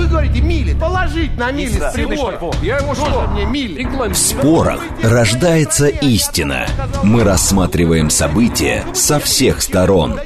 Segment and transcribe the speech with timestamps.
[0.00, 0.74] вы говорите мили.
[0.74, 2.40] Положить на мили с прибора.
[2.62, 3.28] Я ему что?
[3.32, 3.84] мне мили?
[3.84, 6.66] В спорах рождается истина.
[7.02, 10.18] Мы рассматриваем события со всех сторон.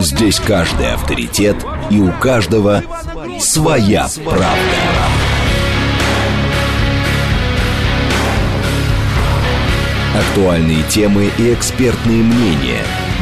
[0.00, 1.56] Здесь каждый авторитет,
[1.90, 2.82] и у каждого
[3.40, 4.48] своя правда.
[10.18, 12.82] Актуальные темы и экспертные мнения,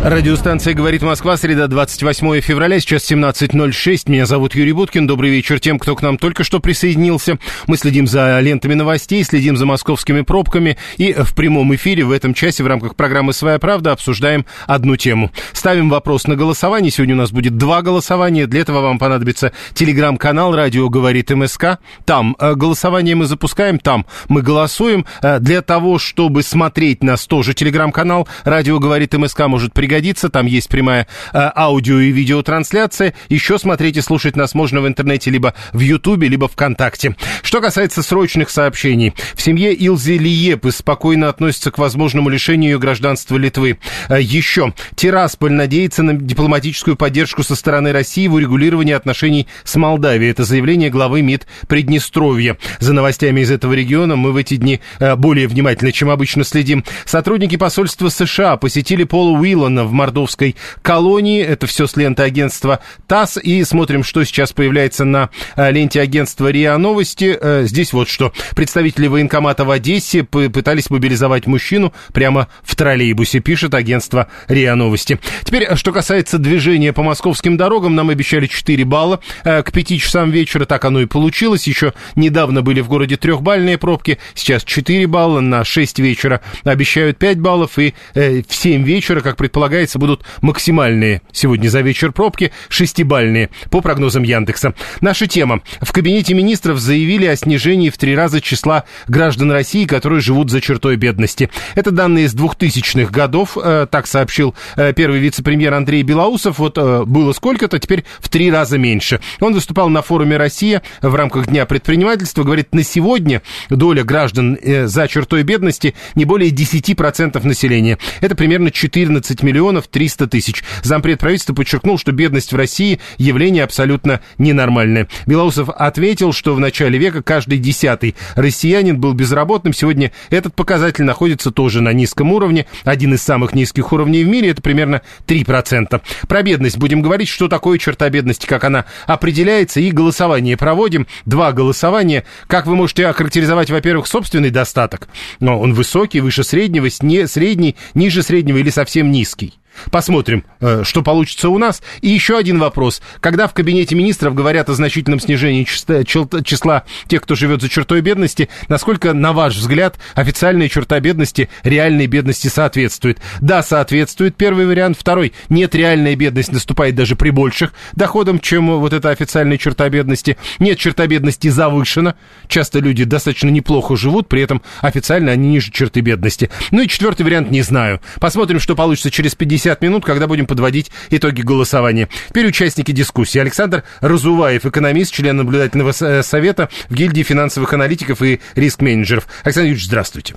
[0.00, 4.08] Радиостанция «Говорит Москва», среда, 28 февраля, сейчас 17.06.
[4.08, 5.08] Меня зовут Юрий Буткин.
[5.08, 7.38] Добрый вечер тем, кто к нам только что присоединился.
[7.66, 12.32] Мы следим за лентами новостей, следим за московскими пробками и в прямом эфире в этом
[12.32, 15.32] часе в рамках программы «Своя правда» обсуждаем одну тему.
[15.52, 16.92] Ставим вопрос на голосование.
[16.92, 18.46] Сегодня у нас будет два голосования.
[18.46, 21.80] Для этого вам понадобится телеграм-канал «Радио говорит МСК».
[22.04, 25.06] Там э, голосование мы запускаем, там мы голосуем.
[25.22, 30.28] Э, для того, чтобы смотреть нас тоже телеграм-канал «Радио говорит МСК» может пригодиться пригодится.
[30.28, 33.14] Там есть прямая э, аудио и видеотрансляция.
[33.28, 37.16] Еще смотреть и слушать нас можно в интернете либо в Ютубе, либо ВКонтакте.
[37.42, 39.14] Что касается срочных сообщений.
[39.34, 43.78] В семье Илзи Лиепы спокойно относятся к возможному лишению ее гражданства Литвы.
[44.08, 44.74] Э, еще.
[44.94, 50.30] Тирасполь надеется на дипломатическую поддержку со стороны России в урегулировании отношений с Молдавией.
[50.30, 52.58] Это заявление главы МИД Приднестровья.
[52.78, 56.84] За новостями из этого региона мы в эти дни э, более внимательно, чем обычно следим.
[57.06, 61.42] Сотрудники посольства США посетили Пола Уиллана в мордовской колонии.
[61.42, 63.38] Это все с ленты агентства ТАСС.
[63.42, 67.36] И смотрим, что сейчас появляется на э, ленте агентства РИА Новости.
[67.40, 68.32] Э, здесь вот что.
[68.54, 75.18] Представители военкомата в Одессе пытались мобилизовать мужчину прямо в троллейбусе, пишет агентство РИА Новости.
[75.44, 80.30] Теперь, э, что касается движения по московским дорогам, нам обещали 4 балла к 5 часам
[80.30, 80.64] вечера.
[80.64, 81.66] Так оно и получилось.
[81.66, 84.18] Еще недавно были в городе трехбальные пробки.
[84.34, 86.40] Сейчас 4 балла на 6 вечера.
[86.64, 87.78] Обещают 5 баллов.
[87.78, 93.82] И в 7 вечера, как предполагается, предполагается, будут максимальные сегодня за вечер пробки, шестибальные, по
[93.82, 94.74] прогнозам Яндекса.
[95.02, 95.60] Наша тема.
[95.82, 100.62] В Кабинете министров заявили о снижении в три раза числа граждан России, которые живут за
[100.62, 101.50] чертой бедности.
[101.74, 106.58] Это данные из 2000-х годов, э, так сообщил э, первый вице-премьер Андрей Белоусов.
[106.58, 109.20] Вот э, было сколько-то, теперь в три раза меньше.
[109.40, 112.42] Он выступал на форуме «Россия» в рамках Дня предпринимательства.
[112.42, 117.98] Говорит, на сегодня доля граждан за чертой бедности не более 10% населения.
[118.20, 120.62] Это примерно 14 миллионов миллионов 300 тысяч.
[120.84, 125.08] Зампред правительства подчеркнул, что бедность в России явление абсолютно ненормальное.
[125.26, 129.74] Белоусов ответил, что в начале века каждый десятый россиянин был безработным.
[129.74, 132.66] Сегодня этот показатель находится тоже на низком уровне.
[132.84, 136.00] Один из самых низких уровней в мире, это примерно 3%.
[136.28, 141.08] Про бедность будем говорить, что такое черта бедности, как она определяется, и голосование проводим.
[141.24, 142.24] Два голосования.
[142.46, 145.08] Как вы можете охарактеризовать, во-первых, собственный достаток?
[145.40, 149.47] Но он высокий, выше среднего, средний, ниже среднего или совсем низкий?
[149.90, 151.82] Посмотрим, э, что получится у нас.
[152.00, 153.02] И еще один вопрос.
[153.20, 158.48] Когда в кабинете министров говорят о значительном снижении числа тех, кто живет за чертой бедности,
[158.68, 163.18] насколько, на ваш взгляд, официальная черта бедности реальной бедности соответствует?
[163.40, 164.96] Да, соответствует, первый вариант.
[164.98, 170.36] Второй, нет, реальная бедность наступает даже при больших доходах, чем вот эта официальная черта бедности.
[170.58, 172.14] Нет, черта бедности завышена.
[172.46, 176.50] Часто люди достаточно неплохо живут, при этом официально они ниже черты бедности.
[176.70, 178.00] Ну и четвертый вариант не знаю.
[178.20, 182.08] Посмотрим, что получится через 50 50 минут, когда будем подводить итоги голосования.
[182.28, 183.38] Теперь участники дискуссии.
[183.38, 189.26] Александр Разуваев, экономист, член наблюдательного э, совета в гильдии финансовых аналитиков и риск-менеджеров.
[189.44, 190.34] Александр Юрьевич, здравствуйте.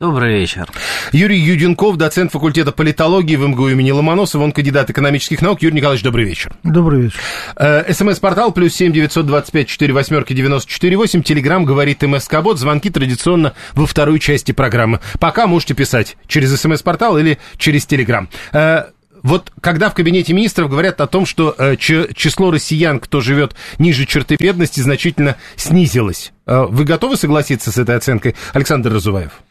[0.00, 0.68] Добрый вечер.
[1.12, 5.62] Юрий Юденков, доцент факультета политологии в МГУ имени Ломоносова, он кандидат экономических наук.
[5.62, 6.52] Юрий Николаевич, добрый вечер.
[6.64, 7.20] Добрый вечер.
[7.54, 11.22] Э, СМС-портал плюс семь девятьсот двадцать пять четыре восьмерки девяносто четыре восемь.
[11.22, 12.58] Телеграмм говорит МСК Бот.
[12.58, 14.98] Звонки традиционно во второй части программы.
[15.20, 18.28] Пока можете писать через СМС-портал или через Телеграм.
[18.52, 18.86] Э,
[19.22, 24.06] вот когда в кабинете министров говорят о том, что э, число россиян, кто живет ниже
[24.06, 29.43] черты бедности, значительно снизилось, э, вы готовы согласиться с этой оценкой, Александр Разуваев?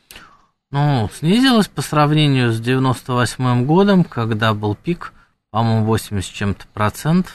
[0.73, 5.13] Ну, снизилось по сравнению с 98 годом, когда был пик,
[5.51, 7.31] по-моему, 80 чем-то процентов.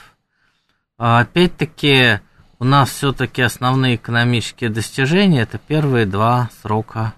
[0.99, 2.19] А опять-таки,
[2.59, 7.15] у нас все-таки основные экономические достижения это первые два срока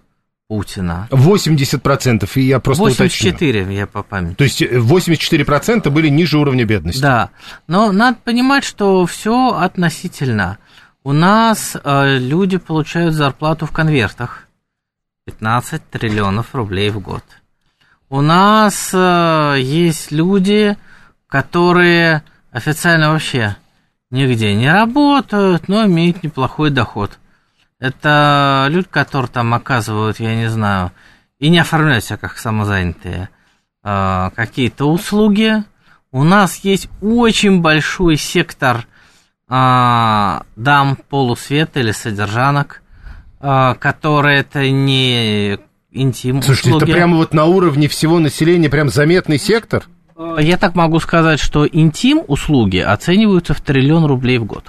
[0.46, 1.08] Путина.
[1.10, 3.78] 80%, и я просто 84, уточню.
[3.78, 4.34] я по памяти.
[4.34, 7.00] То есть 84% были ниже уровня бедности.
[7.00, 7.30] Да,
[7.66, 10.58] но надо понимать, что все относительно.
[11.02, 14.49] У нас э, люди получают зарплату в конвертах.
[15.26, 17.24] 15 триллионов рублей в год.
[18.08, 20.76] У нас э, есть люди,
[21.28, 23.56] которые официально вообще
[24.10, 27.18] нигде не работают, но имеют неплохой доход.
[27.78, 30.92] Это люди, которые там оказывают, я не знаю,
[31.38, 33.28] и не оформляют себя как самозанятые,
[33.84, 35.62] э, какие-то услуги.
[36.10, 38.86] У нас есть очень большой сектор
[39.48, 42.82] э, дам полусвета или содержанок,
[43.40, 45.58] которые это не
[45.92, 46.84] интим Слушайте, услуги.
[46.84, 49.84] это прямо вот на уровне всего населения прям заметный сектор?
[50.16, 54.64] Э, Я так могу сказать, что интим услуги оцениваются в триллион рублей в год.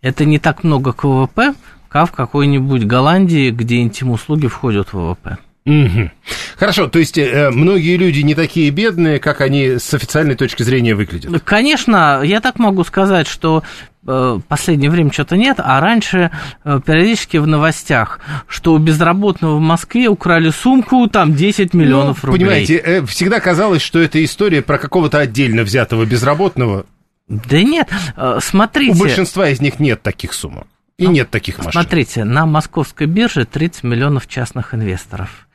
[0.00, 1.54] Это не так много к ВВП,
[1.88, 5.38] как в какой-нибудь Голландии, где интим услуги входят в ВВП.
[5.64, 6.10] Мгм.
[6.56, 10.94] Хорошо, то есть э, многие люди не такие бедные, как они с официальной точки зрения
[10.94, 11.42] выглядят.
[11.42, 13.62] Конечно, я так могу сказать, что
[14.04, 16.30] в последнее время что-то нет, а раньше
[16.64, 22.26] э, периодически в новостях, что у безработного в Москве украли сумку, там 10 миллионов Ну,
[22.28, 22.40] рублей.
[22.40, 26.86] Понимаете, э, всегда казалось, что это история про какого-то отдельно взятого безработного.
[27.28, 28.92] Да нет, э, смотрите.
[28.96, 30.66] У большинства из них нет таких сумок.
[30.98, 31.72] И Ну, нет таких машин.
[31.72, 35.48] Смотрите, на московской бирже 30 миллионов частных инвесторов.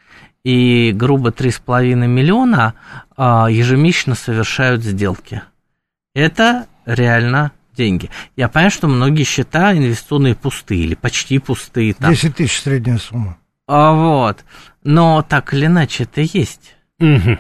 [0.44, 2.74] И грубо 3,5 миллиона
[3.16, 5.42] а, ежемесячно совершают сделки.
[6.16, 8.10] Это реально деньги.
[8.36, 11.94] Я понимаю, что многие счета инвестиционные пустые или почти пустые.
[11.94, 12.12] Там.
[12.12, 13.38] 10 тысяч средняя сумма.
[13.68, 14.44] А, вот.
[14.84, 16.76] Но так или иначе это есть.
[17.00, 17.40] Мгм.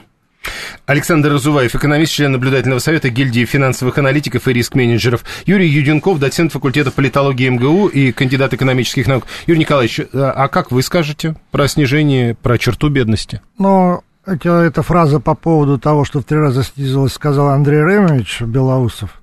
[0.85, 5.25] Александр Разуваев, экономист, член наблюдательного совета гильдии финансовых аналитиков и риск-менеджеров.
[5.45, 9.25] Юрий Юденков, доцент факультета политологии МГУ и кандидат экономических наук.
[9.45, 13.41] Юрий Николаевич, а а как вы скажете про снижение, про черту бедности?
[13.57, 18.41] Но это, эта фраза по поводу того, что в три раза снизилась, сказал Андрей Ремович
[18.41, 19.18] Белоусов.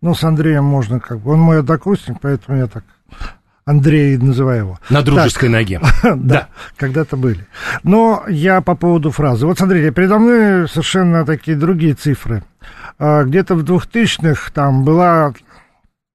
[0.00, 1.32] Ну, с Андреем можно как бы...
[1.32, 2.84] Он мой однокурсник, поэтому я так
[3.68, 4.78] Андрей называю его.
[4.88, 5.80] На дружеской ноге.
[6.16, 7.46] Да, когда-то были.
[7.82, 9.46] Но я по поводу фразы.
[9.46, 12.42] Вот смотрите, передо мной совершенно такие другие цифры.
[12.98, 15.34] А, Где-то в 2000-х там была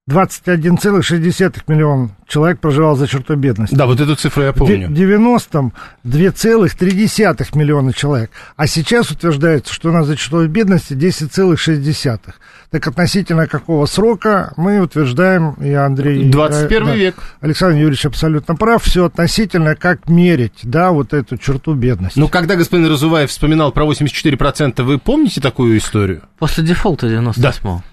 [0.09, 3.73] 21,6 миллион человек проживал за чертой бедности.
[3.73, 4.89] Да, вот эту цифру я В помню.
[4.89, 5.71] 90-м
[6.05, 8.31] 2,3 миллиона человек.
[8.57, 12.19] А сейчас утверждается, что у нас за чертой бедности 10,6.
[12.69, 16.29] Так относительно какого срока мы утверждаем, и Андрей...
[16.29, 17.15] 21 э, да, век.
[17.39, 18.83] Александр Юрьевич абсолютно прав.
[18.83, 22.19] Все относительно, как мерить, да, вот эту черту бедности.
[22.19, 26.23] Ну, когда господин Разуваев вспоминал про 84%, вы помните такую историю?
[26.39, 27.75] После дефолта 98-го.
[27.75, 27.83] М,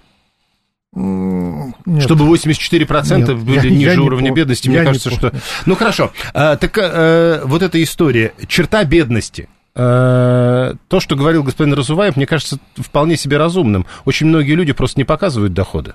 [0.93, 2.03] нет.
[2.03, 5.09] Чтобы 84% Нет, были я- ниже я не уровня пом- бедности, я мне не кажется,
[5.09, 5.29] что...
[5.29, 5.41] помню.
[5.65, 6.11] Ну, хорошо.
[6.33, 12.25] А, так э, вот эта история, черта бедности, э, то, что говорил господин Разуваев, мне
[12.25, 13.85] кажется вполне себе разумным.
[14.03, 15.93] Очень многие люди просто не показывают доходы.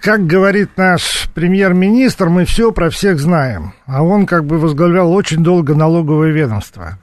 [0.00, 3.72] Как говорит наш премьер-министр, мы все про всех знаем.
[3.86, 6.98] А он как бы возглавлял очень долго налоговое ведомство.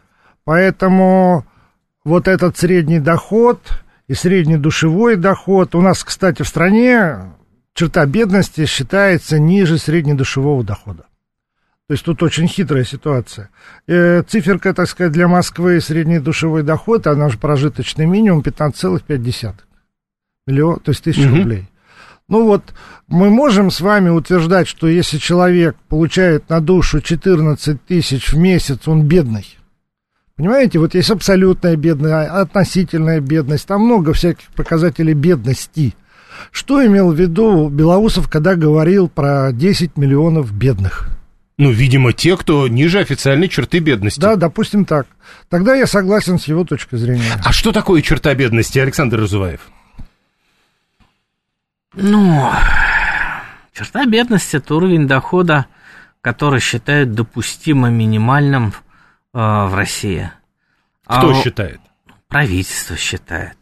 [0.46, 1.46] Поэтому
[2.04, 3.60] вот этот средний доход
[4.08, 7.34] и средний душевой доход, у нас, кстати, в стране
[7.74, 11.06] черта бедности считается ниже среднедушевого дохода.
[11.88, 13.50] То есть тут очень хитрая ситуация.
[13.88, 19.56] Э, циферка, так сказать, для Москвы средний душевой доход, она же прожиточный минимум 15,5
[20.48, 21.36] миллион, то есть тысяч Мгм.
[21.36, 21.68] рублей.
[22.30, 22.64] Ну вот,
[23.08, 28.88] мы можем с вами утверждать, что если человек получает на душу 14 тысяч в месяц,
[28.88, 29.58] он бедный.
[30.36, 35.96] Понимаете, вот есть абсолютная бедность, относительная бедность, там много всяких показателей бедности.
[36.52, 41.10] Что имел в виду Белоусов, когда говорил про 10 миллионов бедных?
[41.58, 44.20] Ну, видимо, те, кто ниже официальной черты бедности.
[44.20, 45.06] Да, допустим так.
[45.48, 47.40] Тогда я согласен с его точкой зрения.
[47.44, 49.62] А что такое черта бедности, Александр Разуваев?
[51.94, 52.50] Ну,
[53.74, 55.68] черта бедности– это уровень дохода,
[56.22, 58.74] который считают допустимо минимальным
[59.34, 60.32] э, в России.
[61.06, 61.82] Кто А, считает?
[62.28, 63.58] Правительство считает.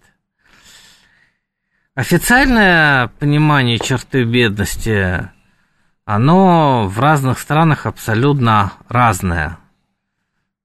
[1.96, 5.30] Официальное понимание черты бедности,
[6.06, 9.58] оно в разных странах абсолютно разное.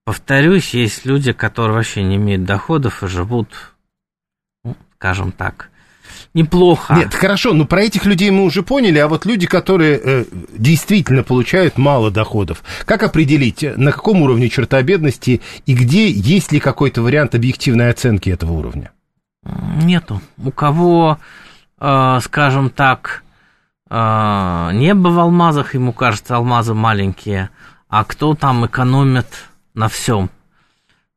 [0.04, 3.74] Повторюсь, есть люди, которые вообще не имеют доходов и живут,
[4.62, 5.70] ну, скажем так,
[6.34, 6.94] неплохо.
[6.94, 10.24] Нет, хорошо, ну про этих людей мы уже поняли, а вот люди, которые э,
[10.56, 16.52] действительно получают мало доходов, как определить, э, на каком уровне черта бедности и где есть
[16.52, 18.90] ли какой-то вариант объективной оценки этого уровня?
[19.82, 20.20] Нету.
[20.42, 21.18] У кого,
[21.80, 23.22] э, скажем так,
[23.88, 27.50] э, небо в алмазах, ему кажется, алмазы маленькие,
[27.88, 29.26] а кто там экономит
[29.74, 30.30] на всем.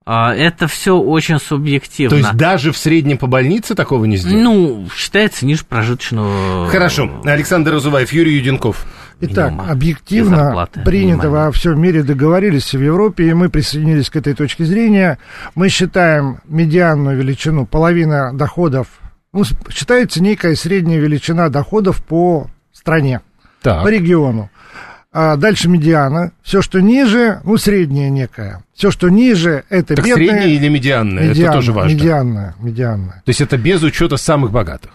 [0.08, 2.10] Э, это все очень субъективно.
[2.10, 4.44] То есть даже в среднем по больнице такого не сделать?
[4.44, 6.68] Ну, считается ниже прожиточного...
[6.70, 8.86] Хорошо, Александр Разуваев, Юрий Юденков.
[9.20, 11.46] Итак, минимума и объективно зарплаты принято минимальные.
[11.48, 15.18] во всем мире, договорились в Европе, и мы присоединились к этой точке зрения.
[15.56, 18.88] Мы считаем медианную величину половина доходов
[19.34, 23.22] ну, считается некая средняя величина доходов по стране,
[23.62, 23.84] Так.
[23.84, 24.50] по региону.
[25.12, 26.32] А дальше медиана.
[26.44, 28.64] Все, что ниже, ну, средняя некая.
[28.74, 30.28] Все, что ниже, это Так бедные.
[30.28, 31.30] средняя или медианная?
[31.30, 31.94] медиана, это тоже важно.
[31.96, 33.22] Медианная, медианная.
[33.26, 34.92] То есть это без учета самых богатых.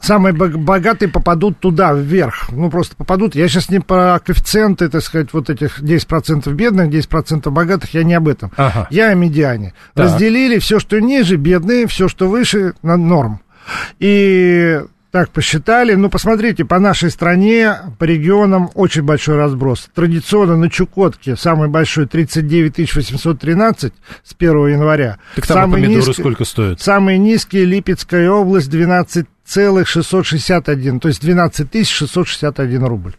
[0.00, 2.50] Самые бог- богатые попадут туда, вверх.
[2.52, 3.34] Ну, просто попадут.
[3.34, 8.12] Я сейчас не про коэффициенты, так сказать, вот этих 10% бедных, 10% богатых, я не
[8.14, 8.50] об этом.
[8.56, 8.88] Ага.
[8.90, 9.72] Я о медиане.
[9.94, 10.06] Так.
[10.06, 13.40] Разделили все, что ниже, бедные, все, что выше, на норм.
[13.98, 15.94] И так посчитали.
[15.94, 19.88] Ну, посмотрите, по нашей стране, по регионам очень большой разброс.
[19.94, 23.92] Традиционно на Чукотке самый большой 39 813
[24.24, 25.18] с 1 января.
[25.34, 26.80] Так там Самый помидоры низкий- сколько стоят?
[26.80, 33.14] Самые низкие Липецкая область 12,661, то есть 12 661 рубль.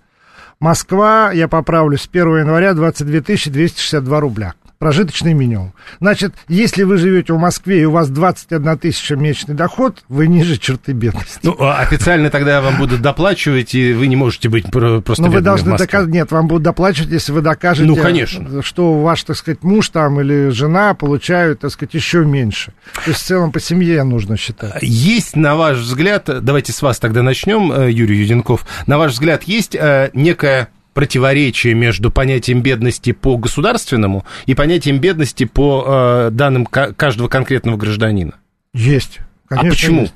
[0.59, 4.53] Москва, я поправлю, с 1 января 22 262 рубля.
[4.79, 5.73] Прожиточный минимум.
[5.99, 10.57] Значит, если вы живете в Москве и у вас 21 тысяча месячный доход, вы ниже
[10.57, 11.39] черты бедности.
[11.41, 15.29] Ну, а официально тогда вам будут доплачивать, и вы не можете быть про- просто Но
[15.29, 18.61] Ну, вы должны доказать, нет, вам будут доплачивать, если вы докажете, Ну, конечно.
[18.61, 22.71] что ваш, так сказать, муж там или жена получают, так сказать, еще меньше.
[23.03, 24.77] То есть в целом по семье нужно считать.
[24.83, 29.43] Есть, на ваш взгляд, давайте с вас тогда начнем, э, Юрий Юденков, на ваш взгляд,
[29.43, 30.67] есть э, некое
[30.97, 37.77] противоречие между понятием бедности по государственному и понятием бедности по э, данным ка- каждого конкретного
[37.77, 38.33] гражданина?
[38.73, 39.19] Есть.
[39.47, 40.01] Конечно, почему?
[40.01, 40.15] есть.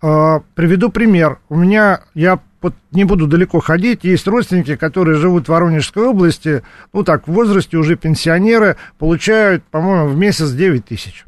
[0.00, 1.40] А, приведу пример.
[1.48, 6.62] У меня, я вот не буду далеко ходить, есть родственники, которые живут в Воронежской области,
[6.92, 11.24] ну так, в возрасте уже пенсионеры, получают, по-моему, в месяц 9 тысяч.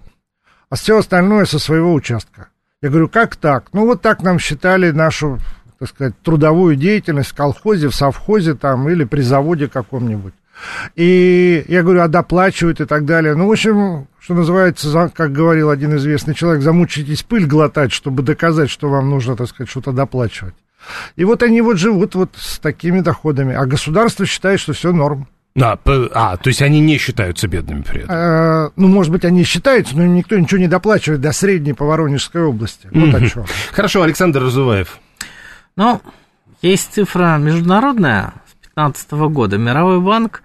[0.70, 2.50] А все остальное со своего участка.
[2.80, 3.66] Я говорю, как так?
[3.72, 5.40] Ну, вот так нам считали нашу,
[5.78, 10.34] так сказать, трудовую деятельность в колхозе, в совхозе там или при заводе каком-нибудь.
[10.94, 13.34] И я говорю, а доплачивают и так далее.
[13.34, 18.70] Ну, в общем, что называется, как говорил один известный человек, замучитесь пыль глотать, чтобы доказать,
[18.70, 20.54] что вам нужно, так сказать, что-то доплачивать.
[21.16, 23.54] И вот они вот живут вот с такими доходами.
[23.54, 25.28] А государство считает, что все норм.
[25.60, 25.78] А,
[26.12, 28.14] а, то есть они не считаются бедными при этом.
[28.14, 31.86] Э, ну, может быть, они считаются, но им никто ничего не доплачивает до средней по
[31.86, 32.88] Воронежской области.
[32.92, 33.44] Вот о чем.
[33.72, 34.98] Хорошо, Александр Разуваев.
[35.76, 36.00] Ну,
[36.62, 39.58] есть цифра международная с 2015 года.
[39.58, 40.42] Мировой банк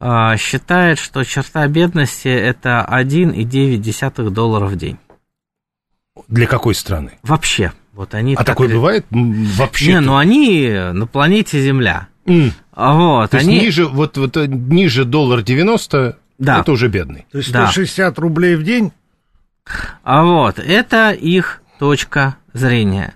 [0.00, 4.98] а, считает, что черта бедности это 1,9 доллара в день.
[6.28, 7.18] Для какой страны?
[7.22, 7.72] Вообще.
[7.92, 9.92] Вот они А так такое ре- бывает вообще?
[9.92, 12.08] Не, ну они на планете Земля.
[12.74, 13.60] А Вот, То есть они...
[13.60, 16.60] ниже, вот, вот, э, ниже доллар 90, Да.
[16.60, 17.26] это уже бедный.
[17.30, 17.66] То есть Да.
[17.66, 18.92] 160 рублей в день.
[20.02, 23.14] А вот, это их точка зрения.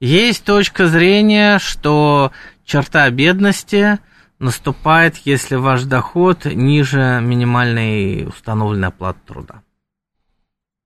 [0.00, 2.32] Есть точка зрения, что
[2.64, 3.98] черта бедности
[4.38, 9.62] наступает, если ваш доход ниже минимальной установленной оплаты труда.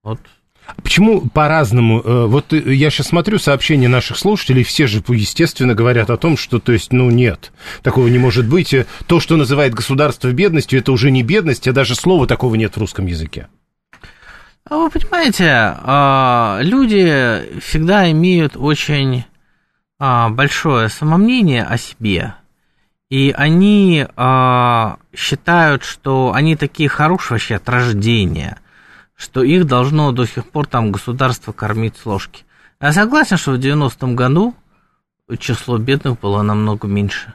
[0.02, 0.20] Вот.
[0.82, 2.00] Почему по-разному?
[2.00, 6.36] Э, Вот э, я сейчас смотрю сообщения наших слушателей, все же, естественно, говорят о том,
[6.36, 7.52] что, то есть, ну, нет,
[7.82, 8.72] такого не может быть.
[8.72, 12.74] Э, То, что называет государство бедностью, это уже не бедность, а даже слова такого нет
[12.76, 13.48] в русском языке.
[14.72, 19.26] А вы понимаете, а, люди всегда имеют очень
[19.98, 22.36] а, большое самомнение о себе.
[23.10, 28.60] И они а, считают, что они такие хорошие вообще от рождения,
[29.14, 32.46] что их должно до сих пор там государство кормить с ложки.
[32.80, 34.54] Я согласен, что в 90-м году
[35.38, 37.34] число бедных было намного меньше.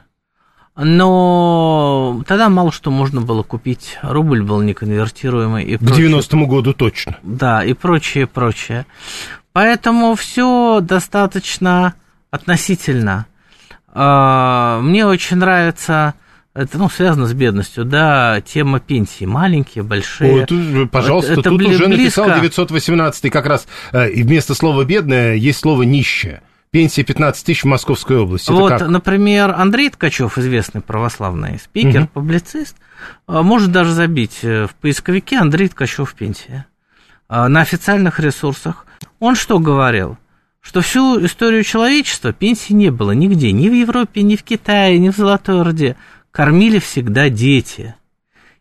[0.80, 3.98] Но тогда мало что можно было купить.
[4.02, 5.64] Рубль был неконвертируемый.
[5.64, 6.08] И К прочее.
[6.08, 7.16] 90-му году точно.
[7.22, 8.86] Да, и прочее, прочее.
[9.52, 11.94] Поэтому все достаточно
[12.30, 13.26] относительно.
[13.88, 16.14] А, Мне очень нравится,
[16.54, 19.24] это ну, связано с бедностью, да, тема пенсии.
[19.24, 20.46] Маленькие, большие.
[20.46, 22.40] Тут, пожалуйста, Это тут бли- уже написал близко.
[22.40, 26.42] 918 как раз, э, и вместо слова «бедная» есть слово «нищая».
[26.70, 28.46] Пенсия 15 тысяч в Московской области.
[28.50, 28.88] Это Вот, как?
[28.88, 32.08] например, Андрей Ткачев, известный православный спикер, Мгм.
[32.08, 32.76] публицист,
[33.26, 36.66] а, может даже забить э, в поисковике Андрей Ткачев пенсия
[37.28, 38.84] а, на официальных ресурсах.
[39.18, 40.18] Он что говорил?
[40.60, 45.08] Что всю историю человечества пенсии не было нигде, ни в Европе, ни в Китае, ни
[45.08, 45.96] в Золотой Орде.
[46.30, 47.94] Кормили всегда дети.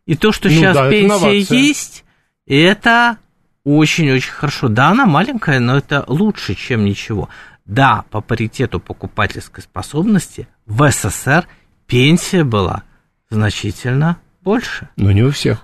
[0.05, 1.57] И то, что Ну сейчас да, пенсия инновация.
[1.57, 2.05] есть,
[2.45, 3.17] это
[3.65, 4.69] очень-очень хорошо.
[4.69, 7.27] Да, она маленькая, но это лучше, чем ничего.
[7.67, 11.45] Да, по паритету покупательской способности в СССР
[11.85, 12.83] пенсия была
[13.29, 14.89] значительно больше.
[14.95, 15.63] Ну, не у всех.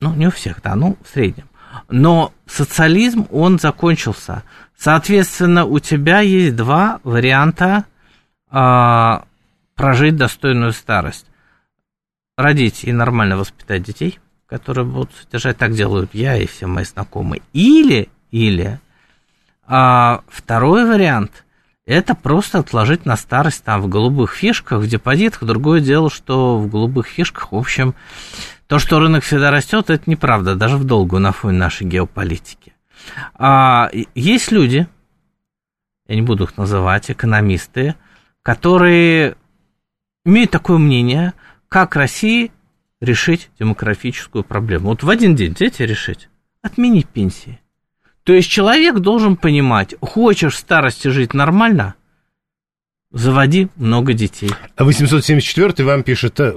[0.00, 1.44] Ну, не у всех, да, ну, в среднем.
[1.90, 4.44] Но социализм, он закончился.
[4.76, 7.84] Соответственно, у тебя есть два варианта
[8.50, 9.24] а,
[9.74, 11.26] прожить достойную старость.
[12.38, 17.42] Родить и нормально воспитать детей, которые будут содержать, так делают я и все мои знакомые.
[17.52, 18.80] Или, или
[19.72, 21.44] А второй вариант–
[21.86, 25.44] это просто отложить на старость там в голубых фишках, в депозитах.
[25.44, 27.94] Другое дело, что в голубых фишках, в общем,
[28.66, 32.72] то, что рынок всегда растет, это неправда, даже в долгую на фоне нашей геополитики.
[33.34, 34.88] А, есть люди,
[36.08, 37.94] я не буду их называть, экономисты,
[38.42, 39.36] которые
[40.24, 41.32] имеют такое мнение,
[41.68, 42.50] как России
[43.00, 44.88] решить демографическую проблему.
[44.88, 46.28] Вот в один день взять решить.
[46.60, 47.60] Отменить пенсии.
[48.30, 51.96] То есть человек должен понимать, хочешь в старости жить нормально,
[53.10, 54.52] заводи много детей.
[54.76, 56.54] А 874 вам пишет, э,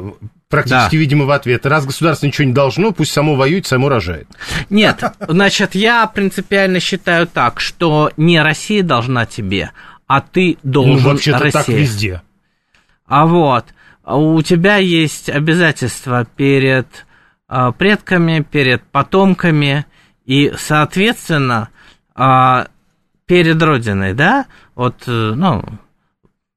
[0.50, 0.98] практически, да.
[1.00, 4.28] видимо, в ответ, раз государство ничего не должно, пусть само воюет, само рожает.
[4.70, 9.72] Нет, значит, я принципиально считаю так, что не Россия должна тебе,
[10.06, 11.64] а ты должен ну, вообще-то Россия.
[11.64, 12.22] так везде.
[13.08, 13.66] А вот,
[14.06, 16.86] у тебя есть обязательства перед
[17.48, 19.88] а, предками, перед потомками,
[20.26, 21.70] и, соответственно,
[22.16, 22.68] а,
[23.26, 25.64] перед Родиной, да, вот, э, ну,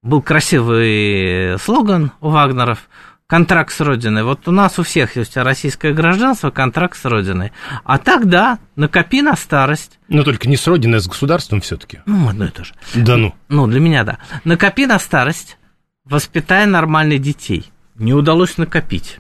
[0.03, 2.89] был красивый слоган у Вагнеров
[3.27, 4.23] контракт с Родиной.
[4.23, 7.53] Вот у нас у всех есть российское гражданство, контракт с Родиной.
[7.85, 9.99] А так, да, накопи на старость.
[10.09, 12.01] Но только не с Родиной, а с государством все-таки.
[12.07, 12.75] Ну, одно и то же.
[12.95, 13.35] Да ну.
[13.49, 14.19] Ну, для меня, да.
[14.45, 15.59] Накопи на старость,
[16.05, 17.71] воспитая нормальных детей.
[17.97, 19.19] Не удалось накопить.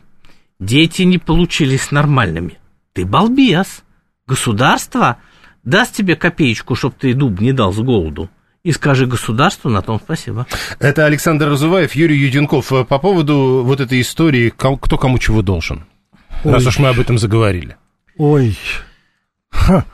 [0.60, 2.58] Дети не получились нормальными.
[2.92, 3.82] Ты балбес.
[4.26, 5.18] Государство
[5.64, 8.30] даст тебе копеечку, чтобы ты дуб не дал с голоду
[8.62, 10.46] и скажи государству на том спасибо.
[10.80, 12.68] Это Александр Разуваев, Юрий Юденков.
[12.88, 15.84] По поводу вот этой истории, кто кому чего должен,
[16.44, 16.52] Ой.
[16.52, 17.76] раз уж мы об этом заговорили.
[18.18, 18.58] Ой,
[19.56, 19.84] Ха.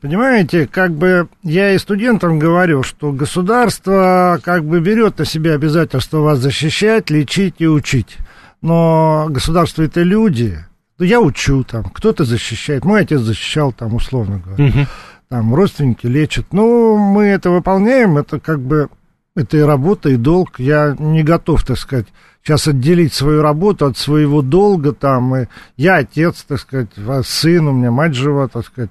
[0.00, 6.18] Понимаете, как бы я и студентам говорю, что государство как бы берет на себя обязательство
[6.18, 8.18] вас защищать, лечить и учить.
[8.60, 10.58] Но государство это люди.
[10.98, 12.84] Ну, я учу там, кто-то защищает.
[12.84, 14.64] Мой отец защищал там, условно говоря.
[14.66, 14.86] Угу
[15.34, 16.52] там родственники лечат.
[16.52, 18.88] Ну, мы это выполняем, это как бы,
[19.34, 20.60] это и работа, и долг.
[20.60, 22.06] Я не готов, так сказать,
[22.40, 25.34] сейчас отделить свою работу от своего долга там.
[25.34, 26.90] И я отец, так сказать,
[27.24, 28.90] сын, у меня мать жива, так сказать.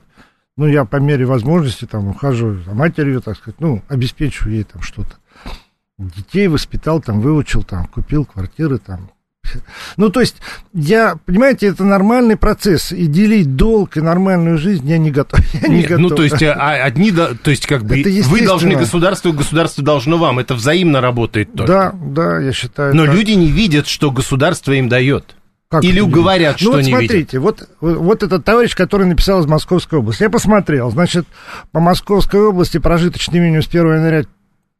[0.57, 4.81] Ну, я по мере возможности там ухожу за матерью, так сказать, ну, обеспечиваю ей там
[4.81, 5.15] что-то.
[5.97, 9.11] Детей воспитал, там, выучил, там, купил квартиры, там,
[9.97, 10.37] ну, то есть,
[10.73, 15.39] я, понимаете, это нормальный процесс, и делить долг и нормальную жизнь я не готов.
[15.61, 16.01] Я не Нет, готов.
[16.01, 20.17] Ну, то есть, а, а одни, то есть, как бы, вы должны государству, государство должно
[20.17, 21.71] вам, это взаимно работает только.
[21.71, 22.95] Да, да, я считаю.
[22.95, 23.15] Но так.
[23.15, 25.35] люди не видят, что государство им дает.
[25.69, 27.41] Как Или говорят, ну, что вот не смотрите, видят.
[27.41, 30.21] Вот, вот этот товарищ, который написал из Московской области.
[30.21, 31.25] Я посмотрел, значит,
[31.71, 34.23] по Московской области прожиточный минимум с 1 января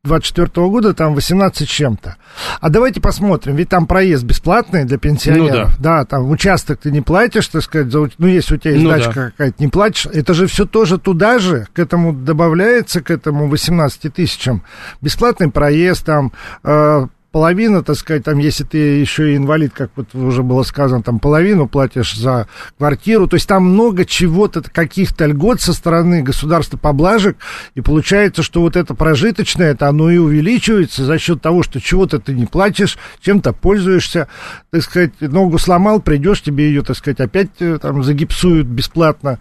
[0.05, 2.17] 24 года там 18 чем-то.
[2.59, 5.69] А давайте посмотрим, ведь там проезд бесплатный для пенсионеров.
[5.69, 5.99] Ну, да.
[5.99, 8.89] да, там участок ты не платишь, так сказать, за, ну, если у тебя есть ну,
[8.89, 9.25] дачка да.
[9.31, 10.07] какая-то, не платишь.
[10.07, 14.63] Это же все тоже туда же, к этому добавляется, к этому 18 тысячам.
[14.99, 16.33] Бесплатный проезд, там,
[16.65, 21.01] э, половина, так сказать, там, если ты еще и инвалид, как вот уже было сказано,
[21.01, 26.77] там половину платишь за квартиру, то есть там много чего-то, каких-то льгот со стороны государства
[26.77, 27.35] поблажек,
[27.73, 32.19] и получается, что вот это прожиточное, это оно и увеличивается за счет того, что чего-то
[32.19, 34.27] ты не платишь, чем-то пользуешься,
[34.69, 39.39] так сказать, ногу сломал, придешь, тебе ее, так сказать, опять э, там загипсуют бесплатно.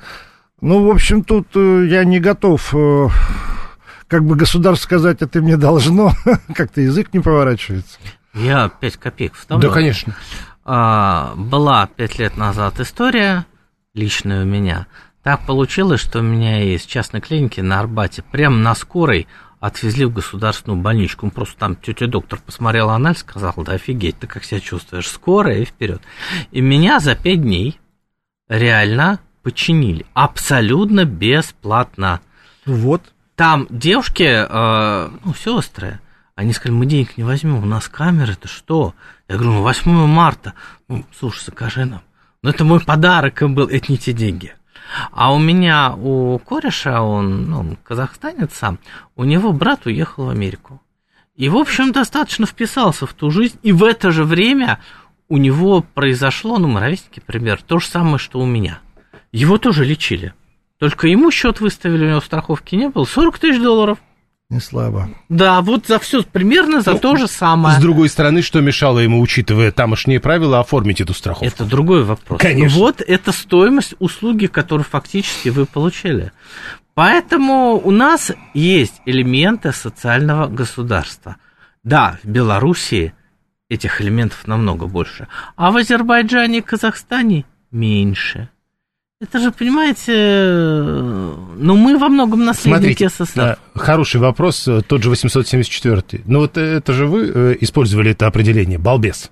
[0.63, 3.09] Ну, в общем, тут э, я не готов э,
[4.13, 6.13] как бы государство сказать, это мне должно,
[6.55, 7.99] как-то язык не поворачивается.
[8.35, 9.69] Я 5 копеек вставлю.
[9.69, 10.15] Да, конечно.
[10.67, 13.47] А, была 5 лет назад история,
[13.95, 14.87] личная у меня.
[15.23, 19.27] Так получилось, что у меня из частной клиники на Арбате прямо на скорой
[19.61, 21.31] отвезли в государственную больничку.
[21.31, 25.65] Просто там тетя доктор посмотрела анализ, сказала, да офигеть, ты как себя чувствуешь, скорая и
[25.65, 26.03] вперед.
[26.51, 27.81] И меня за 5 дней
[28.47, 30.05] реально починили.
[30.13, 32.21] Абсолютно бесплатно.
[32.67, 36.01] Вот там девушки, э, ну, сестры,
[36.35, 38.95] они сказали, мы денег не возьмем, у нас камеры, это что?
[39.29, 40.55] Я говорю, ну, 8 марта.
[40.89, 42.03] Ну, слушай, закажи нам.
[42.43, 44.55] Ну, это мой подарок им был, это не те деньги.
[45.11, 48.79] А у меня, у кореша, он, ну, казахстанец сам,
[49.17, 50.83] у него брат уехал в Америку.
[51.35, 54.81] И, в общем, достаточно вписался в ту жизнь, и в это же время
[55.29, 58.81] у него произошло, ну, мы ровесники, пример, то же самое, что у меня.
[59.31, 60.35] Его тоже лечили.
[60.83, 63.05] Только ему счет выставили, у него страховки не было.
[63.05, 63.99] 40 тысяч долларов.
[64.51, 65.11] Не слабо.
[65.29, 67.79] Да, вот за все, примерно за ну, то же самое.
[67.79, 71.45] С другой стороны, что мешало ему, учитывая тамошние правила, оформить эту страховку?
[71.45, 72.41] Это другой вопрос.
[72.41, 72.77] Конечно.
[72.81, 76.33] Вот это стоимость услуги, которую фактически вы получили.
[76.95, 81.37] Поэтому у нас есть элементы социального государства.
[81.85, 83.15] Да, в Белоруссии
[83.69, 88.49] этих элементов намного больше, а в Азербайджане и Казахстане меньше.
[89.23, 90.13] Это же, понимаете,
[91.57, 93.59] ну мы во многом наследники Смотрите, СССР.
[93.77, 96.23] хороший вопрос, э, тот же 874.
[96.27, 99.31] Ну вот это же вы э, использовали это определение, балбес.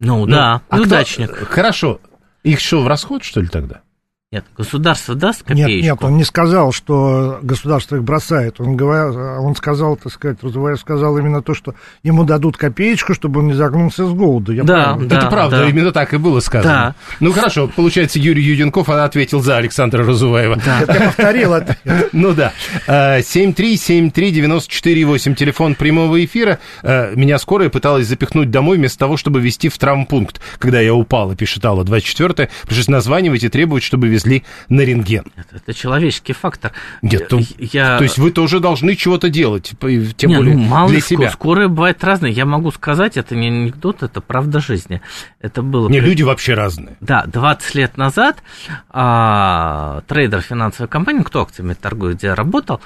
[0.00, 1.30] Ну, Ну, да, а кто- неудачник.
[1.36, 2.00] Хорошо.
[2.44, 3.82] Их что, в расход, что ли, тогда?
[4.32, 5.84] Нет, государство даст Нет, копеечку.
[5.84, 8.60] нет, он не сказал, что государство их бросает.
[8.60, 13.40] Он, говорил, он сказал, так сказать, Розуваев сказал именно то, что ему дадут копеечку, чтобы
[13.40, 14.52] он не загнулся с голоду.
[14.52, 15.16] Я Да, да.
[15.16, 16.72] это правда, именно так и было сказано.
[16.72, 16.94] Да.
[17.18, 20.60] Ну хорошо, получается, Юрий Юденков ответил за Александра Разуваева.
[20.64, 20.78] Да.
[20.86, 21.76] Я повторил это.
[22.12, 22.52] Ну да.
[22.86, 26.60] А, 7373948, телефон прямого эфира.
[26.84, 30.40] А, Меня скорая пыталась запихнуть домой вместо того, чтобы везти в травмпункт.
[30.60, 35.24] Когда я упала, пишет Алла 24 пришлось названивать и требовать, чтобы везли на рентген.
[35.36, 36.72] Это, это человеческий фактор.
[37.02, 37.98] Нет, то, я...
[37.98, 39.72] то есть вы тоже должны чего-то делать,
[40.16, 41.30] тем Не, более ну, мало для ли, себя.
[41.30, 42.32] Скорые бывают разные.
[42.32, 45.00] Я могу сказать, это не анекдот, это правда жизни.
[45.40, 45.88] Это было...
[45.88, 46.96] Не, при- люди вообще разные.
[47.00, 48.42] Да, 20 лет назад
[48.88, 52.80] а, трейдер финансовой компании, кто акциями торгует, где я работал,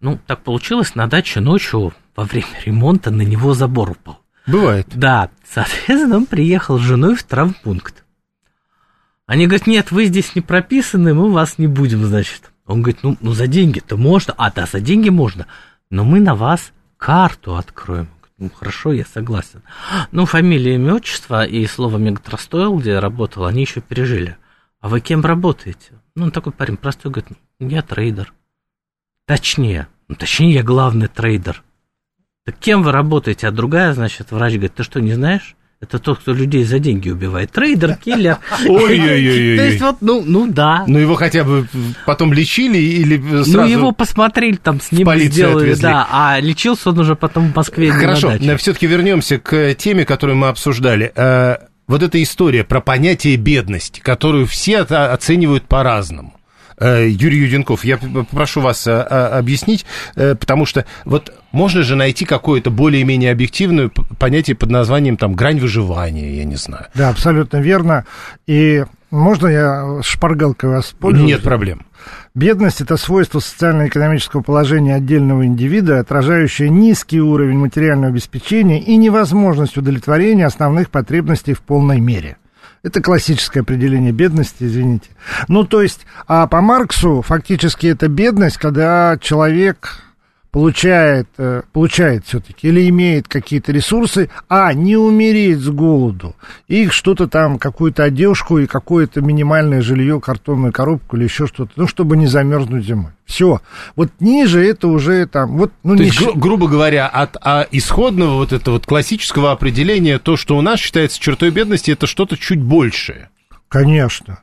[0.00, 4.20] ну, так получилось, на даче ночью во время ремонта на него забор упал.
[4.46, 4.86] Бывает.
[4.94, 8.04] Да, соответственно, он приехал с женой в травмпункт.
[9.26, 12.52] Они говорят, нет, вы здесь не прописаны, мы вас не будем, значит.
[12.64, 14.34] Он говорит, ну, ну за деньги-то можно.
[14.36, 15.46] А, да, за деньги можно.
[15.90, 18.08] Но мы на вас карту откроем.
[18.38, 19.62] Ну, хорошо, я согласен.
[20.12, 24.36] Ну, фамилия, имя, отчество и слово Мегатрастойл, где я работал, они еще пережили.
[24.80, 25.92] А вы кем работаете?
[26.14, 28.32] Ну, такой парень простой, говорит, «Ну, я трейдер.
[29.24, 31.64] Точнее, ну, точнее, я главный трейдер.
[32.44, 33.48] Так кем вы работаете?
[33.48, 35.56] А другая, значит, врач говорит, ты что, не знаешь?
[35.78, 37.52] Это тот, кто людей за деньги убивает.
[37.52, 38.38] Трейдер, киллер.
[38.66, 39.56] Ой-ой-ой-ой.
[39.58, 40.84] То есть вот, ну, ну да.
[40.86, 41.68] Ну, его хотя бы
[42.06, 43.58] потом лечили или сразу...
[43.58, 45.82] Ну, его посмотрели, там с ним сделали, отвезли.
[45.82, 47.92] да, а лечился он уже потом в Москве.
[47.92, 48.56] Хорошо, даче.
[48.56, 51.12] все-таки вернемся к теме, которую мы обсуждали.
[51.14, 56.32] Э, Вот эта история про понятие бедности, которую все оценивают по-разному.
[56.78, 61.82] Э, Юрий Юденков, я п- попрошу вас э, э, объяснить, э, потому что вот можно
[61.82, 66.86] же найти какое-то более-менее объективное понятие под названием там грань выживания, я не знаю.
[66.94, 68.04] Да, абсолютно верно.
[68.46, 71.26] И можно я шпаргалкой воспользуюсь?
[71.28, 71.86] Нет проблем.
[72.34, 80.44] Бедность– это свойство социально-экономического положения отдельного индивида, отражающее низкий уровень материального обеспечения и невозможность удовлетворения
[80.46, 82.36] основных потребностей в полной мере.
[82.86, 85.08] Это классическое определение бедности, извините.
[85.48, 90.05] Ну, то есть, а по Марксу фактически это бедность, когда человек
[90.56, 96.34] получает, э, получает все-таки или имеет какие-то ресурсы, а не умереть с голоду.
[96.66, 101.86] Их что-то там, какую-то одежку и какое-то минимальное жилье, картонную коробку или еще что-то, ну,
[101.86, 103.12] чтобы не замерзнуть зимой.
[103.26, 103.60] Все.
[103.96, 107.66] Вот ниже это уже там, вот, ну, То не есть, гру- грубо говоря, от а,
[107.70, 112.38] исходного вот этого вот классического определения, то, что у нас считается чертой бедности, это что-то
[112.38, 113.28] чуть большее.
[113.68, 114.38] Конечно.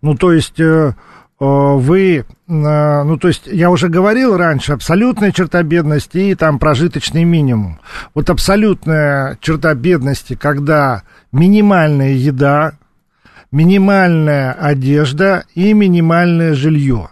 [0.00, 0.94] Ну, то есть, э,
[1.40, 7.24] вы, э, ну, то есть, я уже говорил раньше, абсолютная черта бедности и там прожиточный
[7.24, 7.78] минимум.
[8.14, 12.72] Вот абсолютная черта бедности, когда минимальная еда,
[13.52, 17.10] минимальная одежда и минимальное жилье.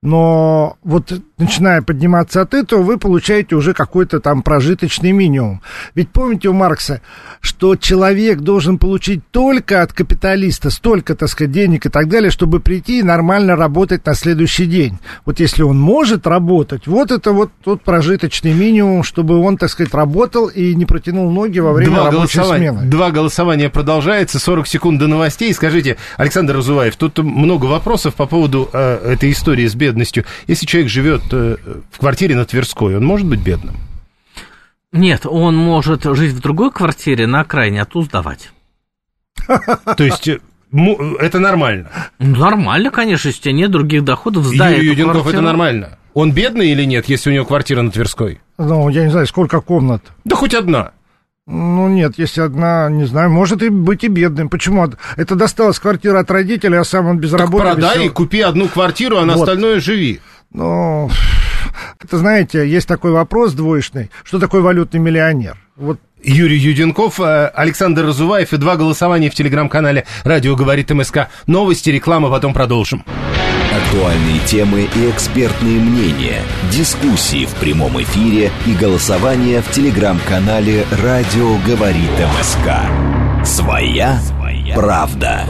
[0.00, 5.60] Но вот начиная подниматься от этого, вы получаете уже какой-то там прожиточный минимум.
[5.96, 7.00] Ведь помните у Маркса,
[7.40, 12.60] что человек должен получить только от капиталиста столько, так сказать, денег и так далее, чтобы
[12.60, 14.98] прийти и нормально работать на следующий день.
[15.24, 19.92] Вот если он может работать, вот это вот тот прожиточный минимум, чтобы он, так сказать,
[19.94, 22.86] работал и не протянул ноги во время Два рабочей голосования, смены.
[22.88, 25.52] два голосования продолжается, 40 секунд до новостей.
[25.52, 30.24] Скажите, Александр Разуваев, тут много вопросов по поводу э, этой истории с бедностью.
[30.46, 31.56] Если человек живет э,
[31.90, 33.76] в квартире на Тверской, он может быть бедным?
[34.92, 38.50] Нет, он может жить в другой квартире на окраине, а ту сдавать.
[39.96, 40.38] То есть э,
[40.70, 41.90] му- это нормально?
[42.18, 45.98] Ну, нормально, конечно, если у тебя нет других доходов, сдай Юрий эту Юденков, это нормально?
[46.14, 48.40] Он бедный или нет, если у него квартира на Тверской?
[48.58, 50.02] Ну, я не знаю, сколько комнат.
[50.24, 50.92] Да хоть одна.
[51.50, 54.50] Ну, нет, если одна, не знаю, может и быть и бедным.
[54.50, 54.86] Почему?
[55.16, 57.64] Это досталась квартира от родителей, а сам он без Так работы.
[57.64, 59.40] продай и купи одну квартиру, а на Вот.
[59.48, 60.20] остальное живи.
[60.52, 61.10] Ну,
[62.04, 64.10] это, знаете, есть такой вопрос двоечный.
[64.24, 65.56] Что такое валютный миллионер?
[65.76, 71.28] Вот Юрий Юденков, э, Александр Разуваев и два голосования в телеграм-канале «Радио говорит МСК».
[71.46, 73.04] Новости, реклама, потом продолжим.
[73.88, 82.10] Актуальные темы и экспертные мнения, дискуссии в прямом эфире и голосование в телеграм-канале «Радио говорит
[82.38, 83.46] МСК».
[83.46, 84.20] Своя
[84.74, 85.46] правда.